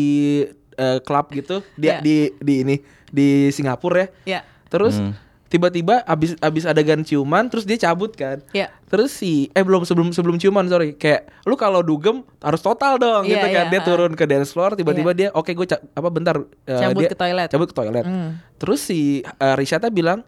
[0.74, 2.00] eh, klub gitu, dia Iya.
[2.00, 2.76] di di ini
[3.08, 4.08] di Singapura ya.
[4.24, 5.14] Ya, Terus Hmm.
[5.46, 8.42] tiba-tiba abis abis adegan ciuman terus dia cabut kan.
[8.50, 8.74] ya.
[8.84, 13.22] Terus si eh belum sebelum sebelum ciuman sorry kayak lu kalau dugem harus total dong
[13.22, 13.84] Iya, gitu kan iya, dia ah.
[13.84, 17.48] turun ke dance floor tiba-tiba dia oke gue apa bentar eh, Cabut dia ke toilet.
[17.48, 18.42] cabut ke toilet Hmm.
[18.54, 20.26] terus si uh, Rishata bilang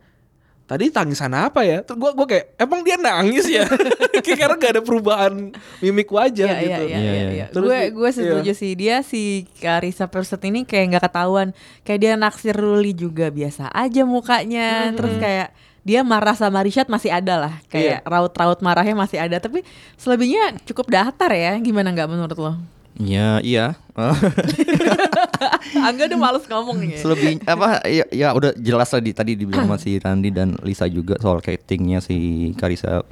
[0.67, 1.81] tadi tangisan apa ya?
[1.81, 3.65] Terus gue gue kayak emang dia nangis ya?
[4.27, 5.33] Kayak karena gak ada perubahan
[5.79, 6.83] mimik wajah Iya, gitu.
[6.83, 7.47] iya, iya, Iya, iya, iya.
[7.47, 7.47] iya.
[7.55, 8.73] Gue gue setuju sih.
[8.75, 11.55] Dia si Karissa Perset ini kayak nggak ketahuan,
[11.87, 15.55] kayak dia naksir Ruli juga biasa aja mukanya, terus kayak
[15.87, 19.63] dia marah sama Rishad masih ada lah, kayak raut-raut marahnya masih ada, tapi
[19.95, 22.53] selebihnya cukup datar ya, gimana nggak menurut lo?
[22.97, 23.67] Iya, iya.
[25.87, 26.97] Angga udah males ngomong nih.
[26.97, 31.21] Selebih apa ya, ya udah jelas tadi tadi dibilang sama si Randi dan Lisa juga
[31.21, 33.05] soal castingnya si Karisa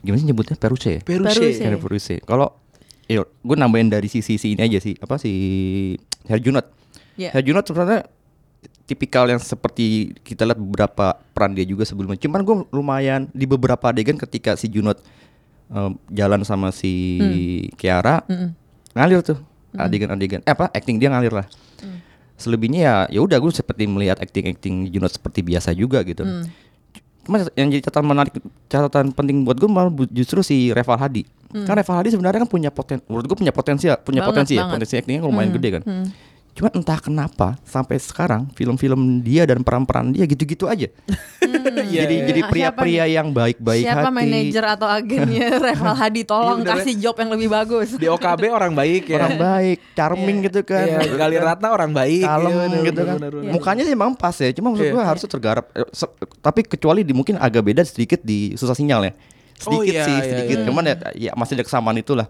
[0.00, 1.00] gimana sih nyebutnya Peruse ya?
[1.02, 1.26] Peruse.
[1.26, 1.60] Peruse.
[1.60, 2.16] Kayak Peruse.
[2.22, 2.54] Kalau
[3.10, 5.32] yo gue nambahin dari sisi si ini aja sih apa si
[6.30, 6.66] Herjunot.
[7.18, 7.34] Ya.
[7.34, 8.06] Herjunot sebenarnya
[8.86, 12.18] tipikal yang seperti kita lihat beberapa peran dia juga sebelumnya.
[12.18, 14.98] Cuman gue lumayan di beberapa adegan ketika si Junot
[15.70, 18.26] em, jalan sama si Kiara
[18.96, 19.38] ngalir tuh
[19.76, 21.46] adegan-adegan eh, apa acting dia ngalir lah.
[22.40, 26.24] Selebihnya ya ya udah gue seperti melihat acting-acting Junot seperti biasa juga gitu.
[27.20, 28.32] Cuma yang jadi catatan menarik
[28.66, 31.28] catatan penting buat gue malah justru si Reval Hadi.
[31.52, 34.64] Kan Reval Hadi sebenarnya kan punya poten menurut gue punya potensial, punya Banget, potensi ya,
[34.64, 34.72] banget.
[34.74, 35.82] potensi actingnya lumayan gede kan.
[36.50, 40.90] Cuma entah kenapa sampai sekarang film-film dia dan peran-peran dia gitu-gitu aja.
[41.88, 44.14] jadi jadi Ah, pria-pria yang baik-baik Siapa hati.
[44.14, 46.76] manajer atau agennya Reval Hadi tolong Iya, bener.
[46.76, 47.88] kasih job yang lebih bagus.
[47.94, 50.84] di OKB orang baik ya Orang baik, charming gitu kan.
[50.84, 53.16] Iya, Gali Ratna orang baik kalem Iya, bener, gitu kan.
[53.16, 53.52] bener, bener, bener.
[53.52, 54.92] Mukanya sih emang pas ya, cuma maksud Iya.
[54.92, 55.64] gua harusnya tergarap.
[55.72, 59.12] Eh, se- Tapi kecuali di mungkin agak beda sedikit di susah sinyal ya.
[59.62, 60.56] Oh, Sedikit iya, sih, iya, sedikit.
[60.56, 60.66] iya.
[60.66, 62.26] Cuman ya, ya masih ada kesamaan itulah.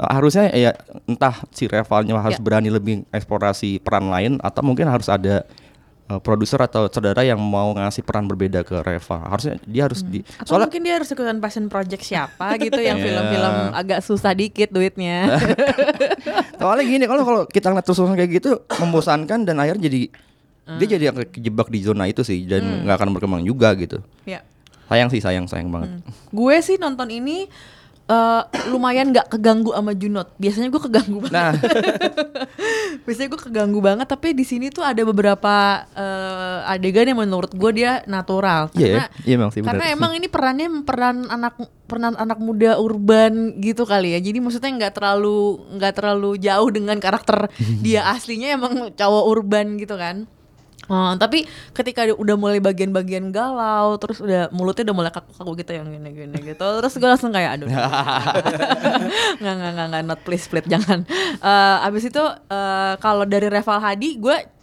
[0.00, 0.70] Harusnya ya
[1.04, 2.42] entah si rivalnya harus Ya.
[2.42, 5.42] berani lebih eksplorasi peran lain atau mungkin harus ada
[6.06, 9.26] eh, produser atau saudara yang mau ngasih peran berbeda ke Reva.
[9.26, 12.96] Harusnya dia harus di Atau soalnya mungkin dia harus ikutan passion project siapa gitu yang
[12.96, 13.04] Iya.
[13.04, 15.34] film-film agak susah dikit duitnya.
[16.56, 20.00] soalnya gini kalau kalau kita ngeliat terus kayak gitu membosankan dan akhirnya jadi
[20.70, 24.04] dia jadi akan kejebak di zona itu sih dan nggak akan berkembang juga gitu.
[24.22, 24.44] ya.
[24.86, 26.00] Sayang sih sayang sayang banget.
[26.28, 27.48] Gue sih nonton ini
[28.08, 28.42] eh,
[28.72, 30.28] lumayan nggak keganggu sama Junot.
[30.40, 31.36] Biasanya gue keganggu banget.
[31.36, 31.52] Nah,
[33.06, 34.06] Biasanya gue keganggu banget.
[34.08, 38.72] Tapi di sini tuh ada beberapa eh, adegan yang menurut gue dia natural.
[38.74, 41.54] Iya, Karena iya emang sih, karena emang ini perannya peran anak
[41.88, 44.20] peran anak muda urban gitu kali ya.
[44.20, 47.48] Jadi maksudnya nggak terlalu nggak terlalu jauh dengan karakter
[47.84, 50.28] dia aslinya emang cowok urban gitu kan.
[50.88, 51.44] Oh, tapi
[51.76, 56.64] ketika udah mulai bagian-bagian galau, terus udah mulutnya udah mulai kaku-kaku gitu yang gini-gini gitu,
[56.80, 61.04] terus gue langsung kayak aduh, nggak nggak nggak nggak not please please jangan.
[61.38, 64.57] Eh, abis itu eh, kalau dari Reval Hadi, gue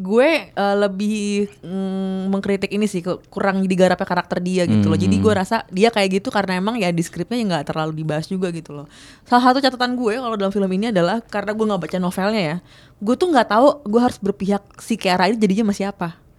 [0.00, 4.96] gue eh, lebih mm, mengkritik ini sih kurang digarapnya karakter dia gitu loh.
[4.96, 8.24] Jadi gue rasa dia kayak gitu karena emang ya di skripnya ya nggak terlalu dibahas
[8.24, 8.88] juga gitu loh.
[9.28, 12.56] Salah satu catatan gue kalau dalam film ini adalah karena gue nggak baca novelnya ya,
[12.98, 16.29] gue tuh nggak tahu gue harus berpihak si Kiara ini jadinya sama siapa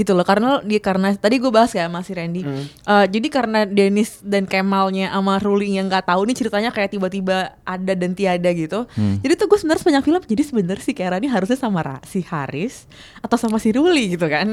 [0.00, 0.24] gitu loh.
[0.24, 2.40] Karena dia karena tadi gue bahas ya masih Randy.
[2.82, 7.52] Eh, jadi karena Dennis dan Kemalnya sama Ruli yang nggak tahu nih ceritanya kayak tiba-tiba
[7.60, 8.88] ada dan tiada gitu.
[9.20, 12.24] Jadi tuh gue sebenarnya sepanjang film jadi sebenarnya si Kiara ini harusnya sama Ra- si
[12.24, 12.88] Haris
[13.20, 14.48] atau sama si Ruli gitu kan.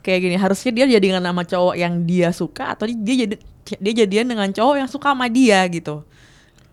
[0.00, 4.30] Kayak gini harusnya dia jadian sama cowok yang dia suka atau dia jadi dia jadian
[4.30, 6.06] dengan cowok yang suka sama dia gitu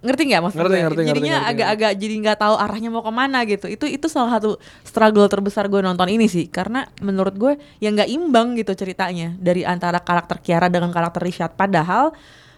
[0.04, 3.40] ngerti nggak maksud Ngerti, ngerti, ngerti, jadinya agak-agak jadi nggak tahu arahnya mau ke mana
[3.48, 7.88] gitu itu itu salah satu struggle terbesar gue nonton ini sih karena menurut gue ya
[7.88, 12.12] nggak imbang gitu ceritanya dari antara karakter Kiara dengan karakter Richard padahal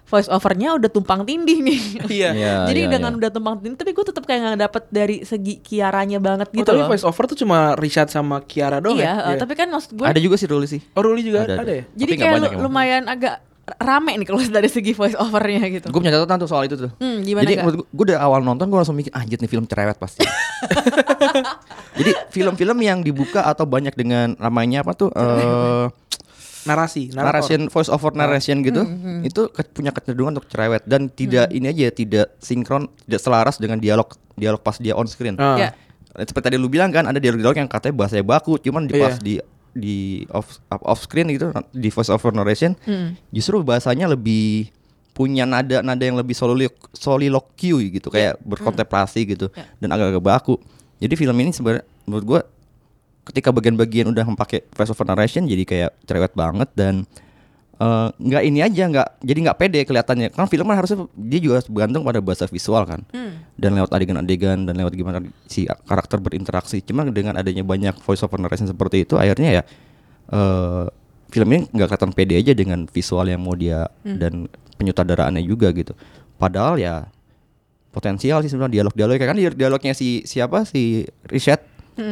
[0.05, 1.81] voice overnya udah tumpang tindih nih
[2.21, 2.29] Iya.
[2.34, 3.19] Iya, jadi iya, dengan iya.
[3.21, 6.69] udah tumpang tindih tapi gue tetap kayak nggak dapet dari segi Kiaranya banget Oh, gitu
[6.69, 9.34] tapi loh voice over tuh cuma Richard sama Kiara doang iya ya?
[9.34, 10.81] eh, tapi kan maksud gue ada juga sih Ruli sih.
[10.93, 11.73] Oh Ruli juga Ada, ada, ada.
[11.73, 11.84] ya?
[11.93, 15.99] jadi tapi kayak banyak lumayan agak rame nih kalau dari segi voice overnya gitu Gue
[15.99, 16.91] punya catatan tuh soal itu tuh.
[16.95, 19.97] Hmm, gimana, Jadi menurut gue udah awal nonton gue langsung mikir anjir nih film cerewet
[19.97, 20.21] pasti.
[21.97, 25.88] Jadi film-film yang dibuka atau banyak dengan namanya apa tuh eh
[26.65, 28.82] Narasi, narration voice over narration gitu
[29.21, 33.78] itu ke- punya kecenderungan untuk cerewet dan tidak ini aja tidak sinkron tidak selaras dengan
[33.78, 35.38] dialog dialog pas dia on screen.
[35.38, 35.58] Ah.
[35.60, 35.69] Ya.
[36.17, 39.04] Seperti tadi lu bilang kan ada dialog-dialog yang katanya bahasanya baku cuman di Iya.
[39.04, 39.38] pas di
[39.75, 42.79] di off off screen gitu di voice over narration
[43.29, 44.71] justru bahasanya lebih
[45.11, 49.67] punya nada-nada yang lebih solilok soliloquy gitu kayak berkontemplasi gitu Ya.
[49.77, 50.55] dan agak-agak baku.
[50.95, 52.41] Jadi film ini sebenarnya menurut gua
[53.23, 57.03] ketika bagian-bagian udah memakai voice over narration jadi kayak cerewet banget dan
[57.75, 60.27] eh, nggak ini aja nggak jadi nggak pede kelihatannya.
[60.31, 63.03] Kan film kan harusnya dia juga bergantung pada bahasa visual kan
[63.56, 66.84] dan lewat adegan-adegan dan lewat gimana si karakter berinteraksi.
[66.84, 69.63] Cuma dengan adanya banyak voice over narration seperti itu akhirnya ya
[70.32, 70.86] eh
[71.32, 74.48] film ini nggak kelihatan pede aja dengan visual yang mau dia dan
[74.80, 75.91] penyutradaraannya juga gitu.
[76.39, 77.08] Padahal ya
[77.91, 80.63] potensial sih sebenarnya dialog-dialog kan di- dialognya si siapa?
[80.68, 81.63] Si Richard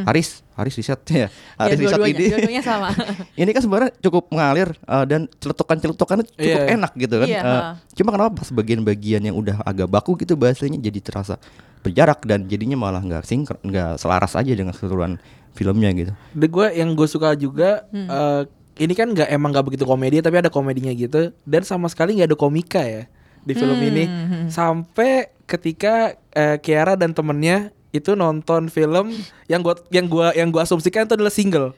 [0.08, 2.90] Haris Haris Richard ya ya Haris Richard dua-duanya ini dua-duanya sama
[3.42, 6.74] ini kan sebenarnya cukup mengalir eh, dan celetukan-celetukannya cukup Iya.
[6.74, 7.28] enak gitu kan.
[7.28, 7.72] Iya, Eh, ha.
[7.92, 11.36] cuma kenapa pas bagian-bagian yang udah agak baku gitu bahasanya jadi terasa
[11.80, 15.20] berjarak dan jadinya malah nggak sinkron, nggak selaras aja dengan keseluruhan
[15.52, 16.12] filmnya gitu.
[16.34, 18.42] The gue yang gue suka juga eh,
[18.76, 22.30] ini kan nggak emang nggak begitu komedi tapi ada komedinya gitu dan sama sekali nggak
[22.30, 23.06] ada komika ya
[23.40, 24.08] di film ini
[24.48, 25.12] sampai
[25.44, 29.14] ketika eh, Kiara dan temennya itu nonton film
[29.46, 31.78] yang gua yang gua yang gua asumsikan itu adalah single.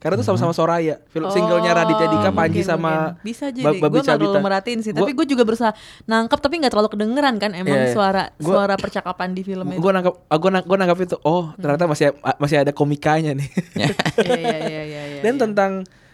[0.00, 1.04] Karena itu sama-sama Soraya.
[1.10, 3.20] Film singlenya Raditya Dika Panji mungkin, sama mungkin.
[3.20, 3.76] bisa jadi.
[3.76, 4.92] Gue nggak terlalu merhatiin sih.
[4.94, 5.72] Gua- tapi gue juga berusaha
[6.06, 7.92] nangkep tapi nggak terlalu kedengeran kan emang Iya, iya.
[7.92, 9.76] suara Gua- suara percakapan di film itu.
[9.76, 12.08] gue nangkap gue gue nangkap itu oh ternyata masih
[12.40, 13.48] masih ada komikanya nih.
[13.76, 13.88] Iya
[14.24, 15.40] iya iya iya iya, dan iya.
[15.44, 15.70] tentang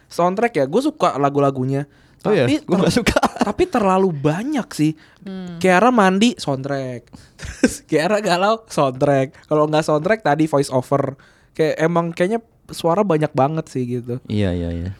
[0.09, 1.87] soundtrack ya gue suka lagu-lagunya.
[2.23, 3.19] Oh iya, tapi gua nggak suka.
[3.43, 5.63] Tapi terlalu banyak sih Hmm.
[5.63, 7.07] Kiara mandi soundtrack
[7.39, 11.15] terus Kiara galau soundtrack kalau nggak soundtrack tadi voice over
[11.53, 14.91] kayak emang kayaknya suara banyak banget sih gitu Iya iya iya.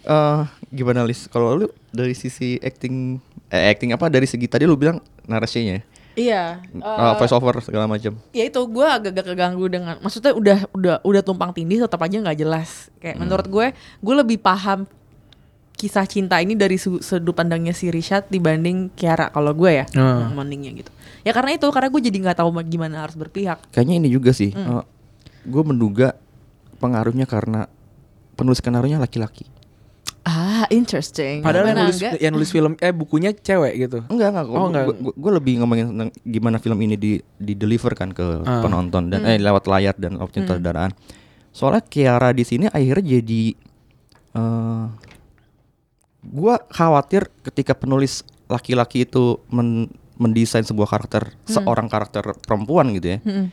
[0.00, 0.40] Eh
[0.72, 1.28] gimana Lis?
[1.28, 5.78] Kalau lu dari sisi acting eh acting apa dari segi tadi lu bilang narasinya,
[6.14, 8.18] iya uh, voice over segala macam.
[8.30, 12.38] ya itu gue agak-agak keganggu dengan maksudnya udah udah udah tumpang tindih tetap aja nggak
[12.38, 14.88] jelas kayak menurut gue gue lebih paham
[15.80, 20.36] kisah cinta ini dari su- sudut pandangnya si Richard dibanding Kiara kalau gue ya Hmm.
[20.36, 24.08] mendingnya gitu ya karena itu karena gue jadi nggak tahu gimana harus berpihak Kayaknya ini
[24.08, 24.52] juga sih.
[25.40, 26.12] gue menduga
[26.76, 27.64] pengaruhnya karena
[28.34, 29.48] penulis skenario laki-laki.
[30.20, 34.46] ah interesting padahal yang nulis yang nulis film eh bukunya cewek gitu Enggak enggak.
[34.46, 34.84] Oh, enggak.
[35.10, 38.60] Gue lebih ngomongin tentang gimana film ini di di deliver kan ke Ah.
[38.60, 40.92] penonton dan eh lewat layar dan opsi sutradaraan.
[41.50, 43.42] Soalnya Kiara di sini akhirnya jadi
[44.30, 44.84] eh
[46.22, 53.18] gua khawatir ketika penulis laki-laki itu men- mendesain sebuah karakter seorang karakter perempuan gitu ya.
[53.24, 53.46] Mm-mm.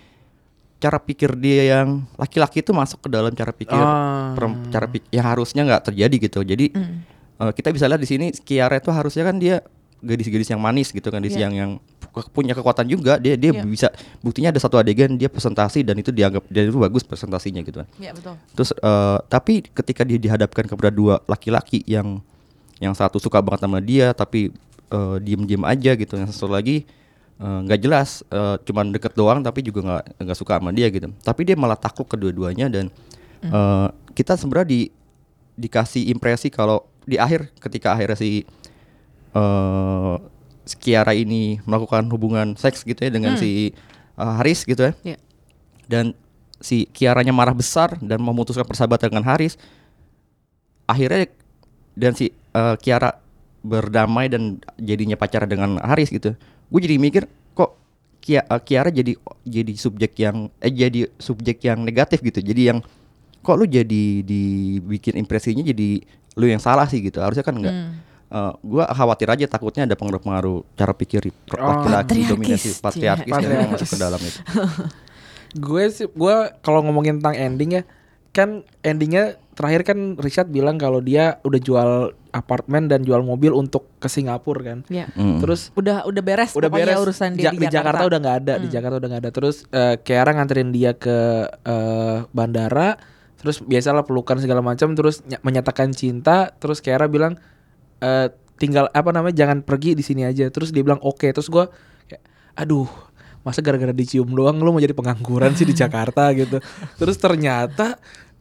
[0.78, 3.80] Cara pikir dia yang laki-laki itu masuk ke dalam cara pikir
[4.36, 6.40] perem- cara pikir yang harusnya nggak terjadi gitu.
[6.44, 6.96] Jadi Mm.
[7.40, 9.64] eh, kita bisa lihat di sini Kiara itu harusnya kan dia
[9.98, 11.50] gadis-gadis yang manis gitu kan, gadis Iya.
[11.50, 11.72] yang yang
[12.14, 13.18] pu- punya kekuatan juga.
[13.18, 13.64] Dia dia Iya.
[13.64, 13.88] bisa
[14.22, 17.88] buktinya ada satu adegan dia presentasi dan itu dianggap dia itu bagus presentasinya gitu kan.
[17.98, 18.38] Ya betul.
[18.54, 22.22] Terus eh, tapi ketika dia dihadapkan kepada dua laki-laki yang
[22.78, 24.54] yang satu suka banget sama dia tapi
[24.94, 26.86] eh, diem-diem aja gitu, yang satu lagi
[27.42, 31.10] eh, nggak jelas, eh, cuman deket doang tapi juga nggak nggak suka sama dia gitu.
[31.22, 32.94] Tapi dia malah takluk kedua-duanya dan
[33.42, 34.82] eh, kita sebenarnya di
[35.58, 38.46] dikasih impresi kalau di akhir ketika akhirnya si
[39.38, 40.16] eh
[40.76, 43.72] Kiara ini melakukan hubungan seks gitu ya dengan si
[44.20, 44.94] eh, Haris gitu ya.
[45.06, 45.18] Ya.
[45.88, 46.12] dan
[46.60, 49.56] si Kiaranya marah besar dan memutuskan persahabatan dengan Haris.
[50.84, 51.32] Akhirnya
[51.98, 53.18] dan si eh, Kiara
[53.60, 57.74] berdamai dan jadinya pacaran dengan Haris gitu gue jadi mikir kok
[58.20, 62.80] Kia- eh, Kiara jadi jadi subjek yang eh jadi subjek yang negatif gitu jadi yang
[63.40, 66.06] kok lu jadi dibikin impresinya jadi
[66.36, 67.94] lu yang salah sih gitu harusnya kan enggak Hmm.
[68.28, 71.80] Eh, gua khawatir aja takutnya ada pengaruh-pengaruh cara pikir per- Oh.
[71.80, 72.82] laki-laki Patriarkis, dominasi cia.
[72.84, 74.40] patriarkis yang masuk ke dalam itu.
[75.58, 77.84] gue sih gue kalau ngomongin tentang ending ya
[78.30, 78.50] kan
[78.82, 81.90] endingnya terakhir kan Richard bilang kalau dia udah jual
[82.30, 84.80] apartemen dan jual mobil untuk ke Singapura kan.
[84.88, 85.10] Ya.
[85.12, 85.42] Mm.
[85.42, 86.94] terus Udah udah beres udah beres.
[86.96, 88.76] urusan dia Ja- di, Jakarta udah nggak ada di Hmm.
[88.78, 89.32] Jakarta udah nggak ada.
[89.32, 91.18] Terus eh, Kiara nganterin dia ke
[91.50, 93.02] eh, bandara.
[93.36, 94.94] Terus biasalah pelukan segala macam.
[94.94, 96.54] Terus ny- menyatakan cinta.
[96.54, 97.42] Terus Kiara bilang
[97.98, 100.46] eh, tinggal apa namanya jangan pergi di sini aja.
[100.48, 101.26] Terus dia bilang oke.
[101.28, 101.66] Terus gua
[102.06, 102.22] kayak
[102.56, 102.86] aduh
[103.40, 106.62] masa gara-gara dicium doang lu mau jadi pengangguran sih di Jakarta gitu.
[106.94, 107.98] Terus ternyata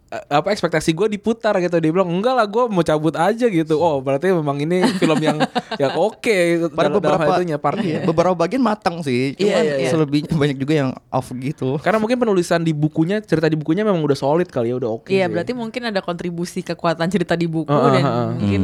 [0.09, 3.99] apa ekspektasi gue diputar gitu dia bilang enggak lah gue mau cabut aja gitu oh
[3.99, 5.35] berarti memang ini film yang
[5.83, 6.37] yang oke
[6.71, 9.75] Pada dalam, dalam hal beberapa itunya partnya iya, beberapa bagian matang sih, cuman Iya, iya,
[9.77, 9.91] iya.
[9.91, 11.77] selebihnya banyak juga yang off gitu.
[11.79, 15.09] Karena mungkin penulisan di bukunya, cerita di bukunya memang udah solid kali ya, udah oke.
[15.09, 15.33] Iya, sih.
[15.33, 18.63] berarti mungkin ada kontribusi kekuatan cerita di buku Ah, dan mungkin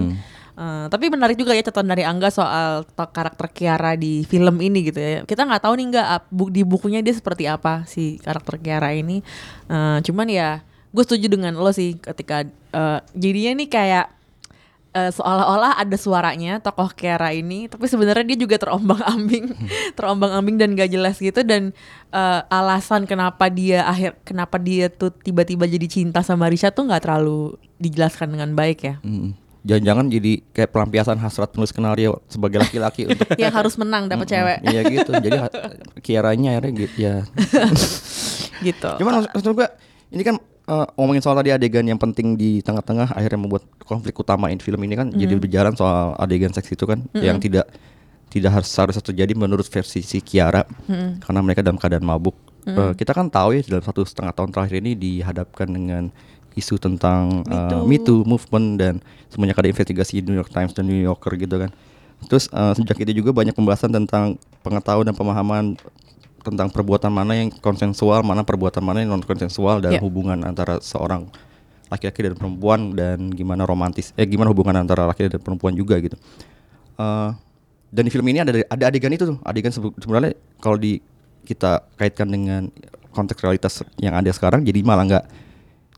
[0.53, 0.55] Hmm.
[0.55, 4.99] eh, tapi menarik juga ya catatan dari Angga soal karakter Kiara di film ini gitu
[4.99, 5.19] ya.
[5.23, 9.25] Kita nggak tahu nih nggak bu- di bukunya dia seperti apa si karakter Kiara ini.
[9.67, 14.07] Eh, cuman ya gue setuju dengan lo sih ketika eh, jadinya nih kayak
[14.93, 19.57] eh, seolah-olah ada suaranya tokoh Kiara ini, tapi sebenarnya dia juga terombang-ambing,
[19.99, 21.73] terombang-ambing dan gak jelas gitu dan
[22.13, 27.03] eh, alasan kenapa dia akhir kenapa dia tuh tiba-tiba jadi cinta sama Risha tuh nggak
[27.09, 28.97] terlalu dijelaskan dengan baik ya.
[29.03, 29.43] Mm.
[29.63, 34.59] Jangan-jangan jadi kayak pelampiasan hasrat penulis skenario sebagai laki-laki untuk Yang harus menang dapat cewek
[34.67, 35.13] Iya gitu.
[35.15, 35.39] Jadi
[36.03, 37.15] Kiaranya akhirnya gitu ya.
[38.67, 38.91] gitu.
[38.99, 39.71] Cuman maksud, gua
[40.11, 44.51] ini kan eh, ngomongin soal tadi adegan yang penting di tengah-tengah akhirnya membuat konflik utama
[44.53, 47.66] in film ini kan jadi berjalan soal adegan seks itu kan yang tidak
[48.33, 50.64] tidak harus seharusnya terjadi menurut versi si Kiara.
[51.20, 52.33] Karena mereka dalam keadaan mabuk.
[52.64, 56.09] Eh, kita kan tahu ya dalam satu setengah tahun terakhir ini dihadapkan dengan
[56.57, 58.25] isu tentang eh, Me Too.
[58.25, 58.94] Movement dan
[59.29, 61.70] semenjak ada investigasi di New York Times dan New Yorker gitu kan.
[62.25, 65.77] Terus eh, sejak itu juga banyak pembahasan tentang pengetahuan dan pemahaman
[66.43, 70.03] tentang perbuatan mana yang konsensual, mana perbuatan mana yang non konsensual dalam Ya.
[70.03, 71.31] hubungan antara seorang
[71.87, 76.19] laki-laki dan perempuan dan gimana romantis eh gimana hubungan antara laki dan perempuan juga gitu.
[76.95, 77.31] Eh,
[77.89, 80.99] dan di film ini ada ada adegan itu tuh, adegan sebe- sebenarnya kalau di
[81.43, 82.73] kita kaitkan dengan
[83.11, 85.25] konteks realitas yang ada sekarang jadi malah nggak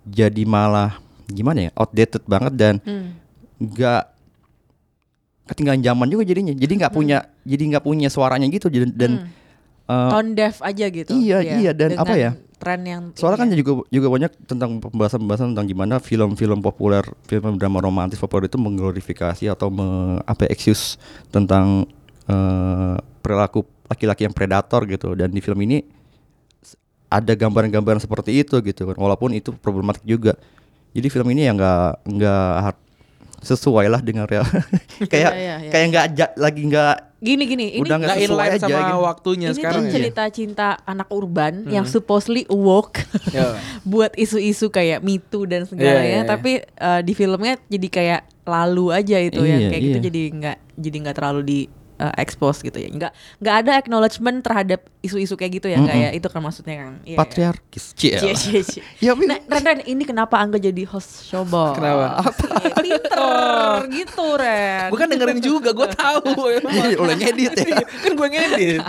[0.04, 3.14] jadi malah gimana ya outdated banget dan Hmm.
[3.56, 4.02] nggak
[5.46, 9.12] ketinggalan zaman juga jadinya jadi nggak punya jadi nggak punya suaranya gitu dan, dan
[9.88, 11.10] eh, Tone deaf aja gitu.
[11.14, 12.32] iya, dia, iya, dan apa ya?
[12.54, 13.56] Tren yang Soalnya kan ya.
[13.60, 19.44] juga juga banyak tentang pembahasan-pembahasan tentang gimana film-film populer, film drama romantis populer itu mengglorifikasi
[19.52, 20.96] atau me, apa ya, excuse
[21.28, 21.84] tentang
[22.24, 25.12] eh, perilaku laki-laki yang predator gitu.
[25.12, 25.84] Dan di film ini
[27.12, 28.96] ada gambaran-gambaran seperti itu gitu kan.
[28.96, 30.34] Walaupun itu problematik juga.
[30.94, 32.50] Jadi film ini ya nggak nggak
[33.44, 34.42] sesuai lah dengan real.
[35.12, 35.70] kayak Iya, iya, iya.
[35.70, 36.94] kayak nggak lagi nggak
[37.24, 39.00] gini gini ini udah nggak inline aja sama gitu.
[39.00, 39.94] waktunya ini sekarang tuh ya.
[39.96, 43.00] cerita cinta anak urban yang supposedly woke
[43.32, 43.56] Ya.
[43.90, 45.00] buat isu-isu kayak
[45.32, 46.28] Too dan segalanya, Iya, iya, iya.
[46.28, 50.06] tapi eh, di filmnya jadi kayak lalu aja itu yang Iya, kayak gitu iya.
[50.12, 51.60] jadi nggak jadi nggak terlalu di
[51.98, 52.88] uh, expose gitu ya.
[52.90, 56.10] Nggak nggak ada acknowledgement terhadap isu-isu kayak gitu ya, nggak ya?
[56.16, 56.92] Itu kan maksudnya kan.
[57.04, 57.18] Iya, iya.
[57.18, 57.84] Patriarkis.
[57.94, 58.16] Cie.
[58.18, 58.82] Cie, cie, cie.
[59.04, 59.12] Ya.
[59.14, 61.76] Nah, Ren, Ren, ini kenapa Angga jadi host showbox?
[61.76, 62.24] Kenapa?
[62.48, 64.88] Cie, Pinter gitu, Ren.
[64.88, 66.22] Gue kan dengerin juga, gue tahu.
[66.74, 67.82] Iya, Udah ngedit ya.
[67.84, 68.82] kan gue ngedit.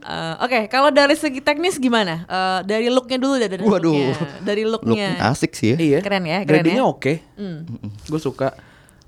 [0.00, 2.24] Eh, Oke, kalau dari segi teknis gimana?
[2.26, 3.92] Eh, dari looknya dulu deh, dari Waduh.
[3.92, 4.14] looknya.
[4.42, 5.08] Dari looknya.
[5.16, 5.76] Look asik sih ya.
[5.78, 5.98] iya.
[6.00, 6.90] Keren ya, keren Gradingnya ya.
[6.90, 7.12] oke.
[7.36, 7.58] Hmm.
[8.08, 8.56] Gue suka.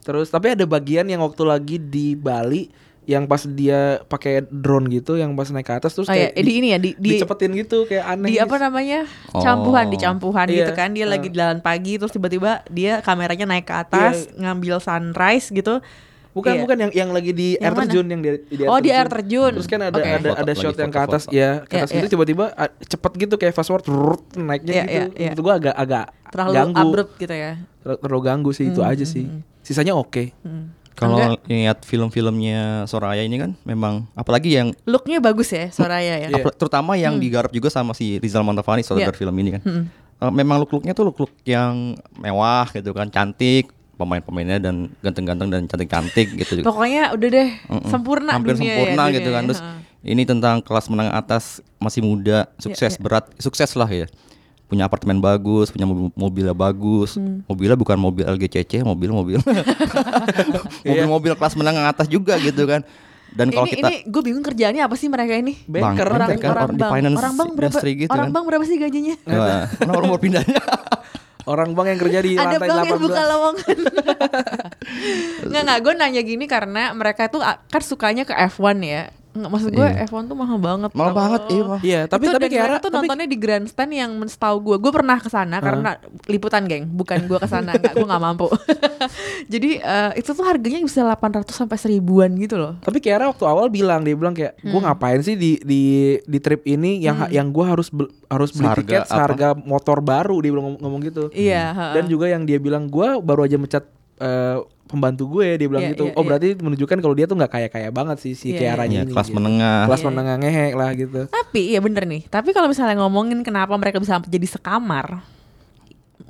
[0.03, 2.67] Terus tapi ada bagian yang waktu lagi di Bali
[3.05, 6.39] yang pas dia pakai drone gitu, yang pas naik ke atas terus Oh iya, kayak
[6.39, 8.29] di ini ya, di- di- dicepetin gitu kayak aneh.
[8.29, 8.63] di apa gitu.
[8.63, 9.43] namanya Oh.
[9.43, 10.57] campuhan di campuhan Iya.
[10.61, 15.49] gitu kan dia lagi jalan pagi terus tiba-tiba dia kameranya naik ke atas ngambil sunrise
[15.49, 15.83] gitu
[16.33, 16.63] Bukan Iya.
[16.65, 17.81] bukan yang yang lagi di Yang air mana?
[17.85, 19.53] terjun yang di, di Oh, di air terjun.
[19.53, 20.09] Terus kan ada Oke.
[20.09, 22.09] ada Foto, ada shot yang ke atas ya, ke Iya, atas gitu iya.
[22.09, 24.89] tiba-tiba ah, cepet gitu kayak fast forward rrrt, naiknya Iya, gitu.
[24.89, 25.29] iya, iya.
[25.29, 26.81] Menurut gua agak agak terlalu ganggu.
[26.81, 27.53] abrupt gitu ya
[27.85, 29.29] Ter- Terlalu ganggu sih itu aja sih.
[29.61, 30.33] Sisanya oke.
[30.41, 30.73] Hmm.
[30.93, 36.37] Kalau lihat film-filmnya Soraya ini kan memang apalagi yang looknya bagus ya Soraya ya Iya.
[36.37, 39.17] apla- terutama yang digarap juga sama si Rizal Mantovani saudara Iya.
[39.17, 39.63] film ini kan.
[39.63, 39.85] Mm-mm.
[40.19, 46.29] Eh, memang look-looknya tuh look-look yang mewah gitu kan, cantik, pemain-pemainnya dan ganteng-ganteng dan cantik-cantik
[46.37, 46.67] gitu juga.
[46.69, 47.87] pokoknya udah deh Mm-mm.
[47.87, 49.49] sempurna hampir dunia sempurna ya, gitu dunia kan ya.
[49.49, 49.61] terus
[50.03, 51.45] ini tentang kelas menengah atas
[51.77, 53.01] masih muda sukses iya.
[53.01, 54.07] berat sukses lah ya
[54.73, 57.21] punya apartemen bagus punya mobil mobilnya bagus.
[57.21, 57.45] Hmm.
[57.45, 59.39] mobilnya bukan mobil LGCC mobil mobil.
[60.89, 62.81] Mobil mobil kelas menengah atas juga gitu kan.
[63.33, 65.57] Dan kalau ini kita ini gue bingung kerjaannya apa sih mereka ini?
[65.65, 68.29] Banker, Banker, orang kan, orang orang di bang finance orang bang berapa industry gitu orang
[68.29, 68.35] kan.
[68.37, 69.15] bang berapa sih gajinya?
[69.25, 70.61] Wah, nomor nomor pindahnya
[71.43, 73.07] Orang bang yang kerja di ada lantai bang yang 18.
[73.09, 73.77] buka lowongan.
[75.49, 79.03] Nggak nggak gue nanya gini karena mereka tuh kan sukanya ke F1 ya
[79.33, 80.05] nggak maksud gue Iya.
[80.05, 81.79] F1 tuh mahal banget Mahal banget, iya, Pak.
[81.83, 85.17] Iya, tapi Itu tapi mereka tuh tapi- nontonnya di grandstand yang setahu gue gue pernah
[85.17, 88.47] ke sana karena liputan geng bukan gue ke sana nggak gue nggak mampu
[89.49, 93.69] jadi eh, itu tuh harganya bisa 800 sampai seribuan gitu loh Tapi Kiara waktu awal
[93.69, 94.85] bilang dia bilang kayak gue Hmm.
[94.85, 95.83] ngapain sih di di
[96.21, 99.11] di trip ini yang yang gue harus bel- harus beli Seharga tiket apa?
[99.11, 101.25] seharga motor baru dia bilang ngomong, ngomong gitu.
[101.33, 101.93] iya heeh.
[101.95, 103.85] Dan juga yang dia bilang gue baru aja mecat
[104.19, 104.57] eh,
[104.93, 106.05] pembantu gue dia bilang Iya, gitu.
[106.07, 106.29] iya, oh iya.
[106.29, 109.11] berarti menunjukkan kalau dia tuh nggak kaya kaya banget sih si Iya, Kiara ya, ini.
[109.11, 109.37] kelas gitu.
[109.41, 110.09] menengah Kelas Iya.
[110.13, 111.21] menengah ngehe lah gitu.
[111.27, 112.23] Tapi iya bener nih.
[112.29, 115.25] Tapi kalau misalnya ngomongin kenapa mereka bisa jadi sekamar,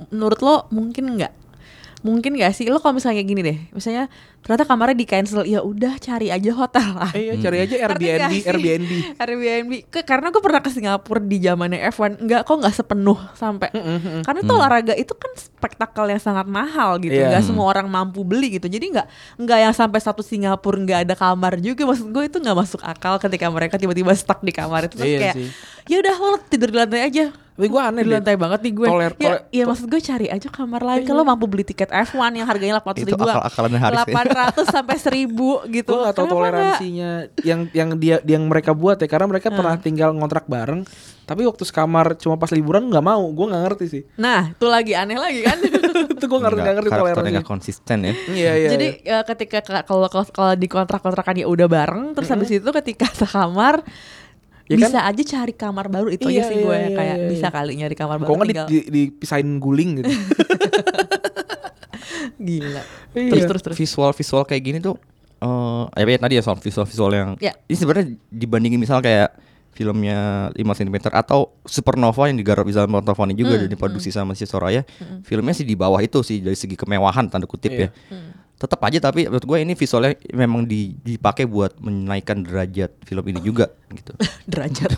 [0.09, 1.42] menurut lo mungkin nggak?
[2.03, 4.11] Mungkin nggak sih lo kalau misalnya kayak gini deh, misalnya
[4.43, 7.15] ternyata kamarnya di cancel, ya udah cari aja hotel lah.
[7.15, 8.33] Eh iya cari aja Ngerti Airbnb?
[8.43, 8.91] Airbnb.
[9.15, 9.73] Airbnb.
[9.87, 13.71] Ke- karena gue pernah ke Singapura di zamannya F1, nggak kok nggak sepenuh sampai.
[14.19, 17.31] Karena tuh olahraga itu kan spektakel yang sangat mahal gitu, Iya.
[17.31, 18.67] nggak semua orang mampu beli gitu.
[18.67, 19.07] Jadi nggak
[19.39, 21.87] nggak yang sampai satu Singapura nggak ada kamar juga.
[21.87, 25.19] Maksud gue itu nggak masuk akal ketika mereka tiba-tiba stuck di kamar itu terus Iya
[25.23, 25.37] kayak
[25.87, 27.31] ya udah lo tidur di lantai aja.
[27.53, 28.13] Tapi gue aneh deh.
[28.15, 28.87] lantai banget nih gue.
[28.87, 31.05] Toler- ya, toler- ya maksud gue cari aja kamar lain.
[31.05, 34.05] Kalau mampu beli tiket F1 yang harganya 800 Itu ribu, akal-akalannya Haris ya.
[34.09, 35.29] 800 sampai 1000
[35.69, 35.91] gitu.
[35.91, 40.11] Gue gak tau toleransinya yang yang dia yang mereka buat ya karena mereka pernah tinggal
[40.13, 40.85] ngontrak bareng
[41.23, 44.93] tapi waktu sekamar cuma pas liburan nggak mau gue nggak ngerti sih Nah, itu lagi
[44.93, 45.55] aneh lagi kan.
[46.13, 49.59] itu gue ngerti nggak ngerti karakternya toleransi nggak konsisten ya iya iya Jadi eh, ketika
[49.63, 53.87] ka- kalau kalau di kontrak-kontrakan ya udah bareng, terus habis itu ketika sekamar
[54.65, 54.81] Ya kan?
[54.85, 57.47] bisa aja cari kamar baru itu Iya, aja sih iya, gue iya, kayak iya, bisa
[57.47, 57.53] iya.
[57.53, 60.13] kali nyari kamar baru kok nggak di, tinggal di- dipisahin guling gitu
[62.39, 62.83] gila.
[63.13, 63.31] Iya.
[63.31, 63.77] Terus terus terus.
[63.77, 64.97] visual visual kayak gini tuh
[65.43, 67.53] eh ya ya tadi ya soal visual visual yang Ya.
[67.67, 69.35] ini sebenarnya dibandingin misal kayak
[69.73, 74.45] filmnya 5 cm atau Supernova yang digarap Rizal Mantovani juga Hmm, dan diproduksi sama si
[74.45, 74.85] Soraya
[75.23, 77.81] filmnya sih di bawah itu sih dari segi kemewahan tanda kutip Iya.
[77.81, 77.89] ya
[78.63, 83.43] tetap aja tapi menurut gue ini visualnya memang di- dipakai buat menaikkan derajat film ini
[83.43, 84.15] juga gitu.
[84.53, 84.95] Derajat.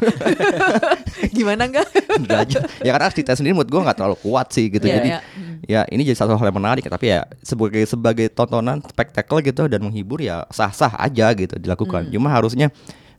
[1.36, 1.88] Gimana enggak?
[2.28, 2.84] derajat.
[2.84, 4.84] Ya karena cerita sendiri menurut gue nggak terlalu kuat sih gitu.
[4.84, 5.20] Iya, jadi iya.
[5.64, 9.80] ya ini jadi satu hal yang menarik tapi ya sebagai sebagai tontonan spektakel gitu dan
[9.80, 12.12] menghibur ya sah sah aja gitu dilakukan.
[12.12, 12.68] Cuma harusnya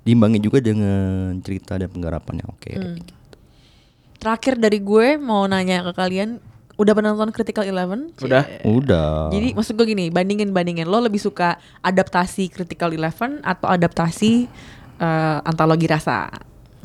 [0.06, 2.72] diimbangi juga dengan cerita dan penggarapan yang oke
[4.22, 6.42] Terakhir dari gue mau nanya ke kalian,
[6.76, 8.12] udah pernah nonton Critical Eleven?
[8.20, 8.44] Udah.
[8.44, 8.62] Cie.
[8.64, 14.48] udah Jadi maksud gue gini, bandingin bandingin lo lebih suka adaptasi Critical Eleven atau adaptasi
[14.98, 16.30] eh, antologi rasa?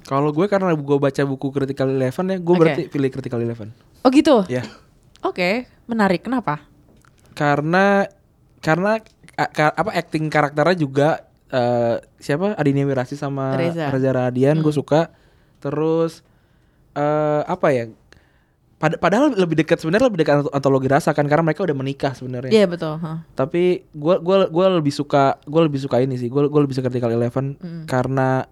[0.01, 2.59] kalau gue karena gue baca buku Critical Eleven ya gue Oke.
[2.59, 3.70] berarti pilih Critical Eleven
[4.03, 4.43] Oh gitu?
[4.51, 4.66] ya
[5.22, 6.24] Oke, menarik.
[6.24, 6.64] Kenapa?
[7.30, 8.11] karena
[8.59, 8.99] karena
[9.55, 11.09] apa acting karakternya juga
[11.49, 13.86] eh, siapa Adinia Wirasi sama Reza.
[13.88, 15.14] Reza, Radian gue suka
[15.61, 16.26] terus
[16.93, 17.86] eh apa ya
[18.81, 22.11] Pad- padahal lebih dekat sebenarnya lebih dekat anto- antologi rasa kan karena mereka udah menikah
[22.11, 22.97] sebenarnya Iya betul.
[22.97, 23.20] huh.
[23.31, 26.89] tapi gue gua gua lebih suka gue lebih suka ini sih gue gue lebih suka
[26.89, 28.49] Critical Eleven karena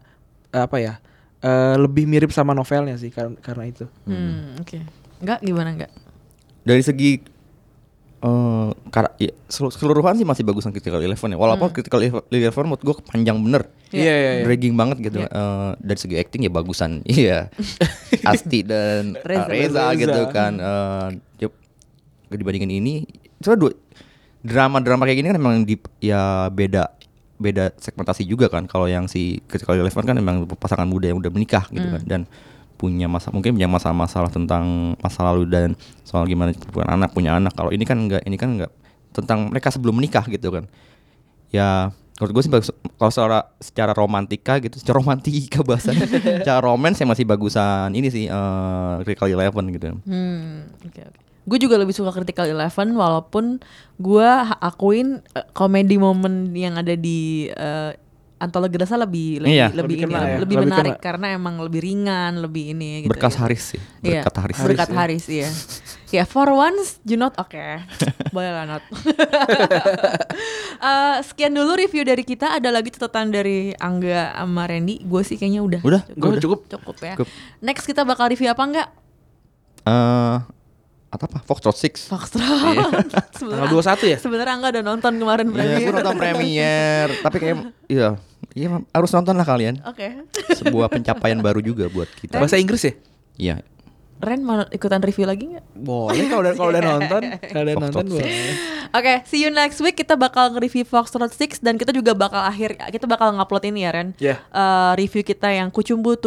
[0.46, 1.00] eh, apa ya
[1.40, 4.78] eh, lebih mirip sama novelnya sih karena karena itu Hmm, oke.
[5.18, 5.92] Enggak gimana enggak?
[6.60, 7.24] dari segi
[8.18, 11.38] eh kar- ya, selu- keseluruhan sih masih bagusan Critical Eleven ya.
[11.38, 13.70] Walaupun Critical Eleven menurut gue panjang bener.
[13.88, 14.44] Iya iya iya.
[14.44, 15.18] Dragging banget gitu.
[15.22, 15.30] Iya.
[15.30, 17.02] Eh, dari segi acting ya bagusan.
[17.08, 17.46] Iya.
[18.30, 19.46] Asti dan uh, Reza.
[19.46, 19.84] Reza, Reza.
[19.96, 20.52] gitu kan.
[20.58, 21.08] Eh
[21.38, 21.48] ya,
[22.28, 23.06] dibandingin ini,
[23.38, 23.72] soalnya dua
[24.38, 26.90] drama-drama kayak gini kan memang di ya beda
[27.38, 28.66] beda segmentasi juga kan.
[28.66, 32.20] Kalau yang si Critical Eleven kan memang pasangan muda yang udah menikah gitu kan dan
[32.78, 35.74] punya masa mungkin punya masalah-masalah tentang masa lalu dan
[36.06, 37.52] soal gimana punya anak punya anak.
[37.58, 38.72] Kalau ini kan enggak, ini kan enggak
[39.10, 40.70] tentang mereka sebelum menikah gitu kan.
[41.50, 42.68] Ya menurut gue sih bagus
[42.98, 46.06] kalau secara secara romantika gitu secara romantika bahasanya
[46.42, 51.20] secara romance yang masih bagusan ini sih eh Critical Eleven gitu Hmm, oke oke.
[51.48, 53.62] Gue juga lebih suka Critical Eleven walaupun
[54.02, 57.94] gue akuin eh, komedi momen yang ada di eh,
[58.38, 59.66] Antologi Rasa lebih lebih Iya.
[59.68, 61.04] lebih, Lebih ini, kena ya, lebih lebih menarik kena.
[61.04, 63.10] karena emang lebih ringan, lebih ini gitu.
[63.10, 63.40] berkas ya.
[63.42, 64.96] Haris sih Iya, berkat Haris Berkat ya.
[64.96, 65.48] Haris, iya.
[66.08, 67.52] Ya, for once, you not oke.
[68.34, 68.82] Boleh lah not.
[70.78, 72.54] Eh, sekian dulu review dari kita.
[72.54, 75.02] Ada lagi catatan dari Angga sama Randy.
[75.02, 75.80] Gue sih kayaknya udah.
[75.82, 76.70] Udah, Gue cukup.
[76.70, 77.12] Cukup ya.
[77.12, 77.28] Cukup.
[77.58, 78.88] Next kita bakal review apa enggak?
[79.80, 80.36] eh
[81.08, 82.44] apa apa Foxtrot Six Foxtrot.
[83.40, 84.18] Tanggal 21 ya?
[84.20, 85.78] Sebenarnya Angga udah nonton kemarin Iya, premier.
[85.80, 87.56] gue nonton premier, tapi kayak
[87.88, 88.08] iya,
[88.52, 89.80] iya harus nonton lah kalian.
[89.88, 90.20] Oke.
[90.52, 92.36] Sebuah pencapaian baru juga buat kita.
[92.36, 92.92] Bahasa Inggris ya?
[93.38, 93.56] Iya.
[94.18, 95.64] Ren mau ikutan review lagi nggak?
[95.78, 98.30] Boleh kalau udah kalau udah nonton, kalau udah Fox nonton boleh.
[98.90, 99.94] Oke, see you next week.
[99.94, 103.90] Kita bakal nge-review Foxtrot 6 dan kita juga bakal akhir kita bakal ngupload ini ya
[103.94, 104.08] Ren.
[104.18, 104.42] Iya.
[104.42, 106.18] Eh, review kita yang Kucumbu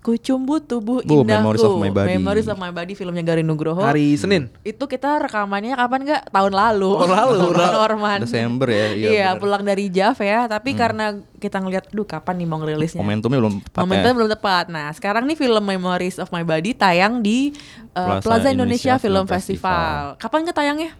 [0.00, 1.28] tu Kucumbu tubuh Bu, indahku.
[1.28, 2.08] Memories of My Body.
[2.16, 3.84] Memories of My Body filmnya Garin Nugroho.
[3.84, 4.48] Hari Senin.
[4.64, 6.22] Itu kita rekamannya kapan nggak?
[6.32, 6.90] Tahun lalu.
[7.04, 7.38] Tahun lalu.
[7.54, 8.18] Norman.
[8.24, 9.40] Desember ya, iya, Iya, benar.
[9.44, 10.48] pulang dari Jav ya.
[10.48, 13.00] Tapi karena kita ngeliat, duh kapan nih mau ngerilisnya?
[13.00, 14.16] Momentumnya belum tepat Momentum ya.
[14.16, 14.64] belum tepat.
[14.72, 17.52] Nah, sekarang nih film Memories of My Body tayang di
[17.92, 20.16] uh, Plaza Plaza, Indonesia, Indonesia Film Film Festival.
[20.16, 20.90] Kapan nggak tayangnya?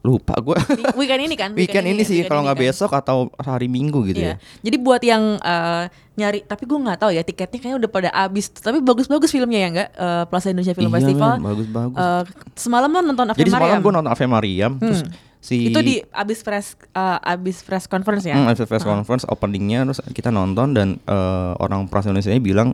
[0.00, 0.54] Lupa gue.
[0.94, 1.50] Weekend ini kan?
[1.52, 2.66] Weekend ini sih weekend kalau ini nggak kan?
[2.66, 4.38] besok atau hari Minggu gitu Iya.
[4.38, 4.62] ya.
[4.62, 5.84] Jadi buat yang eh,
[6.14, 8.46] nyari, tapi gue nggak tahu ya tiketnya kayaknya udah pada habis.
[8.48, 9.88] Tapi bagus-bagus filmnya ya nggak?
[9.92, 11.32] Eh, Plaza Indonesia Film Iya, Festival.
[11.40, 11.98] bagus-bagus.
[11.98, 12.22] Eh,
[12.54, 13.82] semalam lo nonton Ave Jadi semalam Mariam.
[13.82, 15.00] gue nonton Ave Mariam, terus
[15.38, 18.34] si Itu di abis press eh, abis press conference ya.
[18.34, 22.70] Hmm, press conference openingnya terus kita nonton dan eh, orang press Indonesia bilang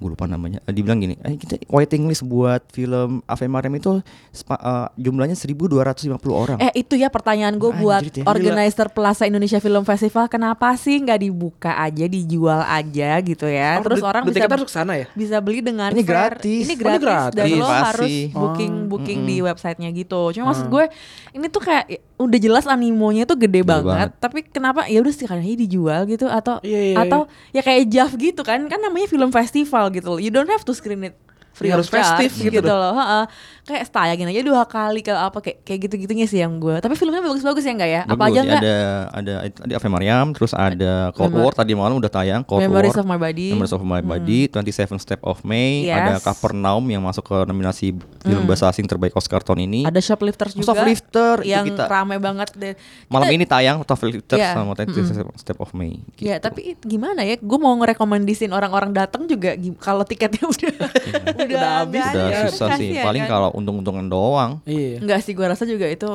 [0.00, 4.00] gue lupa namanya eh, dibilang gini eh kita waiting list buat film Ave Mariam itu
[4.30, 5.76] spa- eh, jumlahnya 1250
[6.32, 8.24] orang Eh itu ya pertanyaan gue buat ya.
[8.24, 13.84] organizer Plaza Indonesia Film Festival kenapa sih nggak dibuka aja dijual aja gitu ya Oh,
[13.84, 15.06] terus beli- orang beli bisa harus ke sana ya?
[15.12, 16.08] bisa beli dengan Ini fair.
[16.32, 16.62] gratis.
[16.62, 17.60] ini Oh, ini gratis, dan gratis.
[17.60, 20.48] lo harus booking booking di websitenya gitu cuma Hmm.
[20.50, 20.84] maksud gue
[21.32, 24.10] ini tuh kayak ya, udah jelas animonya tuh gede, banget, banget.
[24.20, 27.24] tapi kenapa ya udah sekalian dijual gitu atau Iya, iya, atau
[27.56, 30.20] ya kayak Jav gitu kan kan namanya film festival gitu loh.
[30.20, 31.16] you don't have to screen it
[31.60, 33.24] free Ya, of harus festif gitu gitu loh heeh.
[33.62, 36.96] kayak tayangin aja dua kali kalau apa kayak kayak gitu gitunya sih yang gue tapi
[36.96, 38.76] filmnya bagus-bagus ya enggak ya apa Bagus, aja enggak ada
[39.12, 43.04] ada ada Ave Mariam terus ada Cold War tadi malam udah tayang Cold Memories War
[43.04, 43.46] of My Body.
[43.46, 43.54] Hmm.
[43.54, 45.94] Memories of My Body 27 Step of May Yes.
[45.94, 50.52] ada Capernaum yang masuk ke nominasi film bahasa asing terbaik Oscar tahun ini ada shoplifters
[50.52, 52.74] juga Shoplifter, itu yang kita- rame banget deh.
[53.06, 54.50] malam Kita- ini tayang Shoplifters Iya.
[54.52, 56.42] sama 27 Step of May Ya gitu.
[56.42, 60.72] tapi gimana ya, gue mau ngerekomendisin orang-orang datang juga kalau tiketnya udah
[61.52, 63.30] udah, Udah habis, nggak udah susah sih paling kan.
[63.30, 64.98] kalau untung-untungan doang Iya.
[64.98, 66.06] Enggak sih, gue rasa juga itu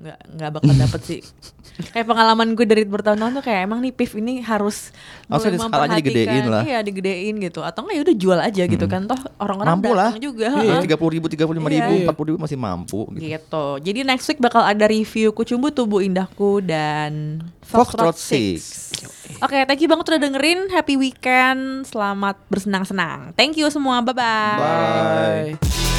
[0.00, 1.20] nggak nggak bakal dapet sih.
[1.92, 4.92] Kayak pengalaman gue dari bertahun-tahun tuh kayak emang nih PIF ini harus
[5.32, 6.62] Harusnya mulai skalanya digedein lah.
[6.66, 7.64] Iya digedein gitu.
[7.64, 9.08] Atau enggak ya udah jual aja gitu kan.
[9.08, 10.60] Toh orang-orang mampu lah juga.
[10.60, 12.04] Iya, tiga puluh ribu tiga puluh lima ribu Iya.
[12.04, 13.24] empat puluh ribu masih mampu gitu.
[13.32, 13.66] gitu.
[13.80, 18.92] Jadi next week bakal ada review Kucumbu Tubuh Indahku dan Foxtrot Six.
[19.40, 19.40] 6.
[19.40, 20.68] Oke, thank you banget udah dengerin.
[20.68, 21.88] Happy weekend.
[21.88, 23.32] Selamat bersenang-senang.
[23.38, 24.04] Thank you semua.
[24.04, 24.58] Bye-bye.
[25.56, 25.89] Bye.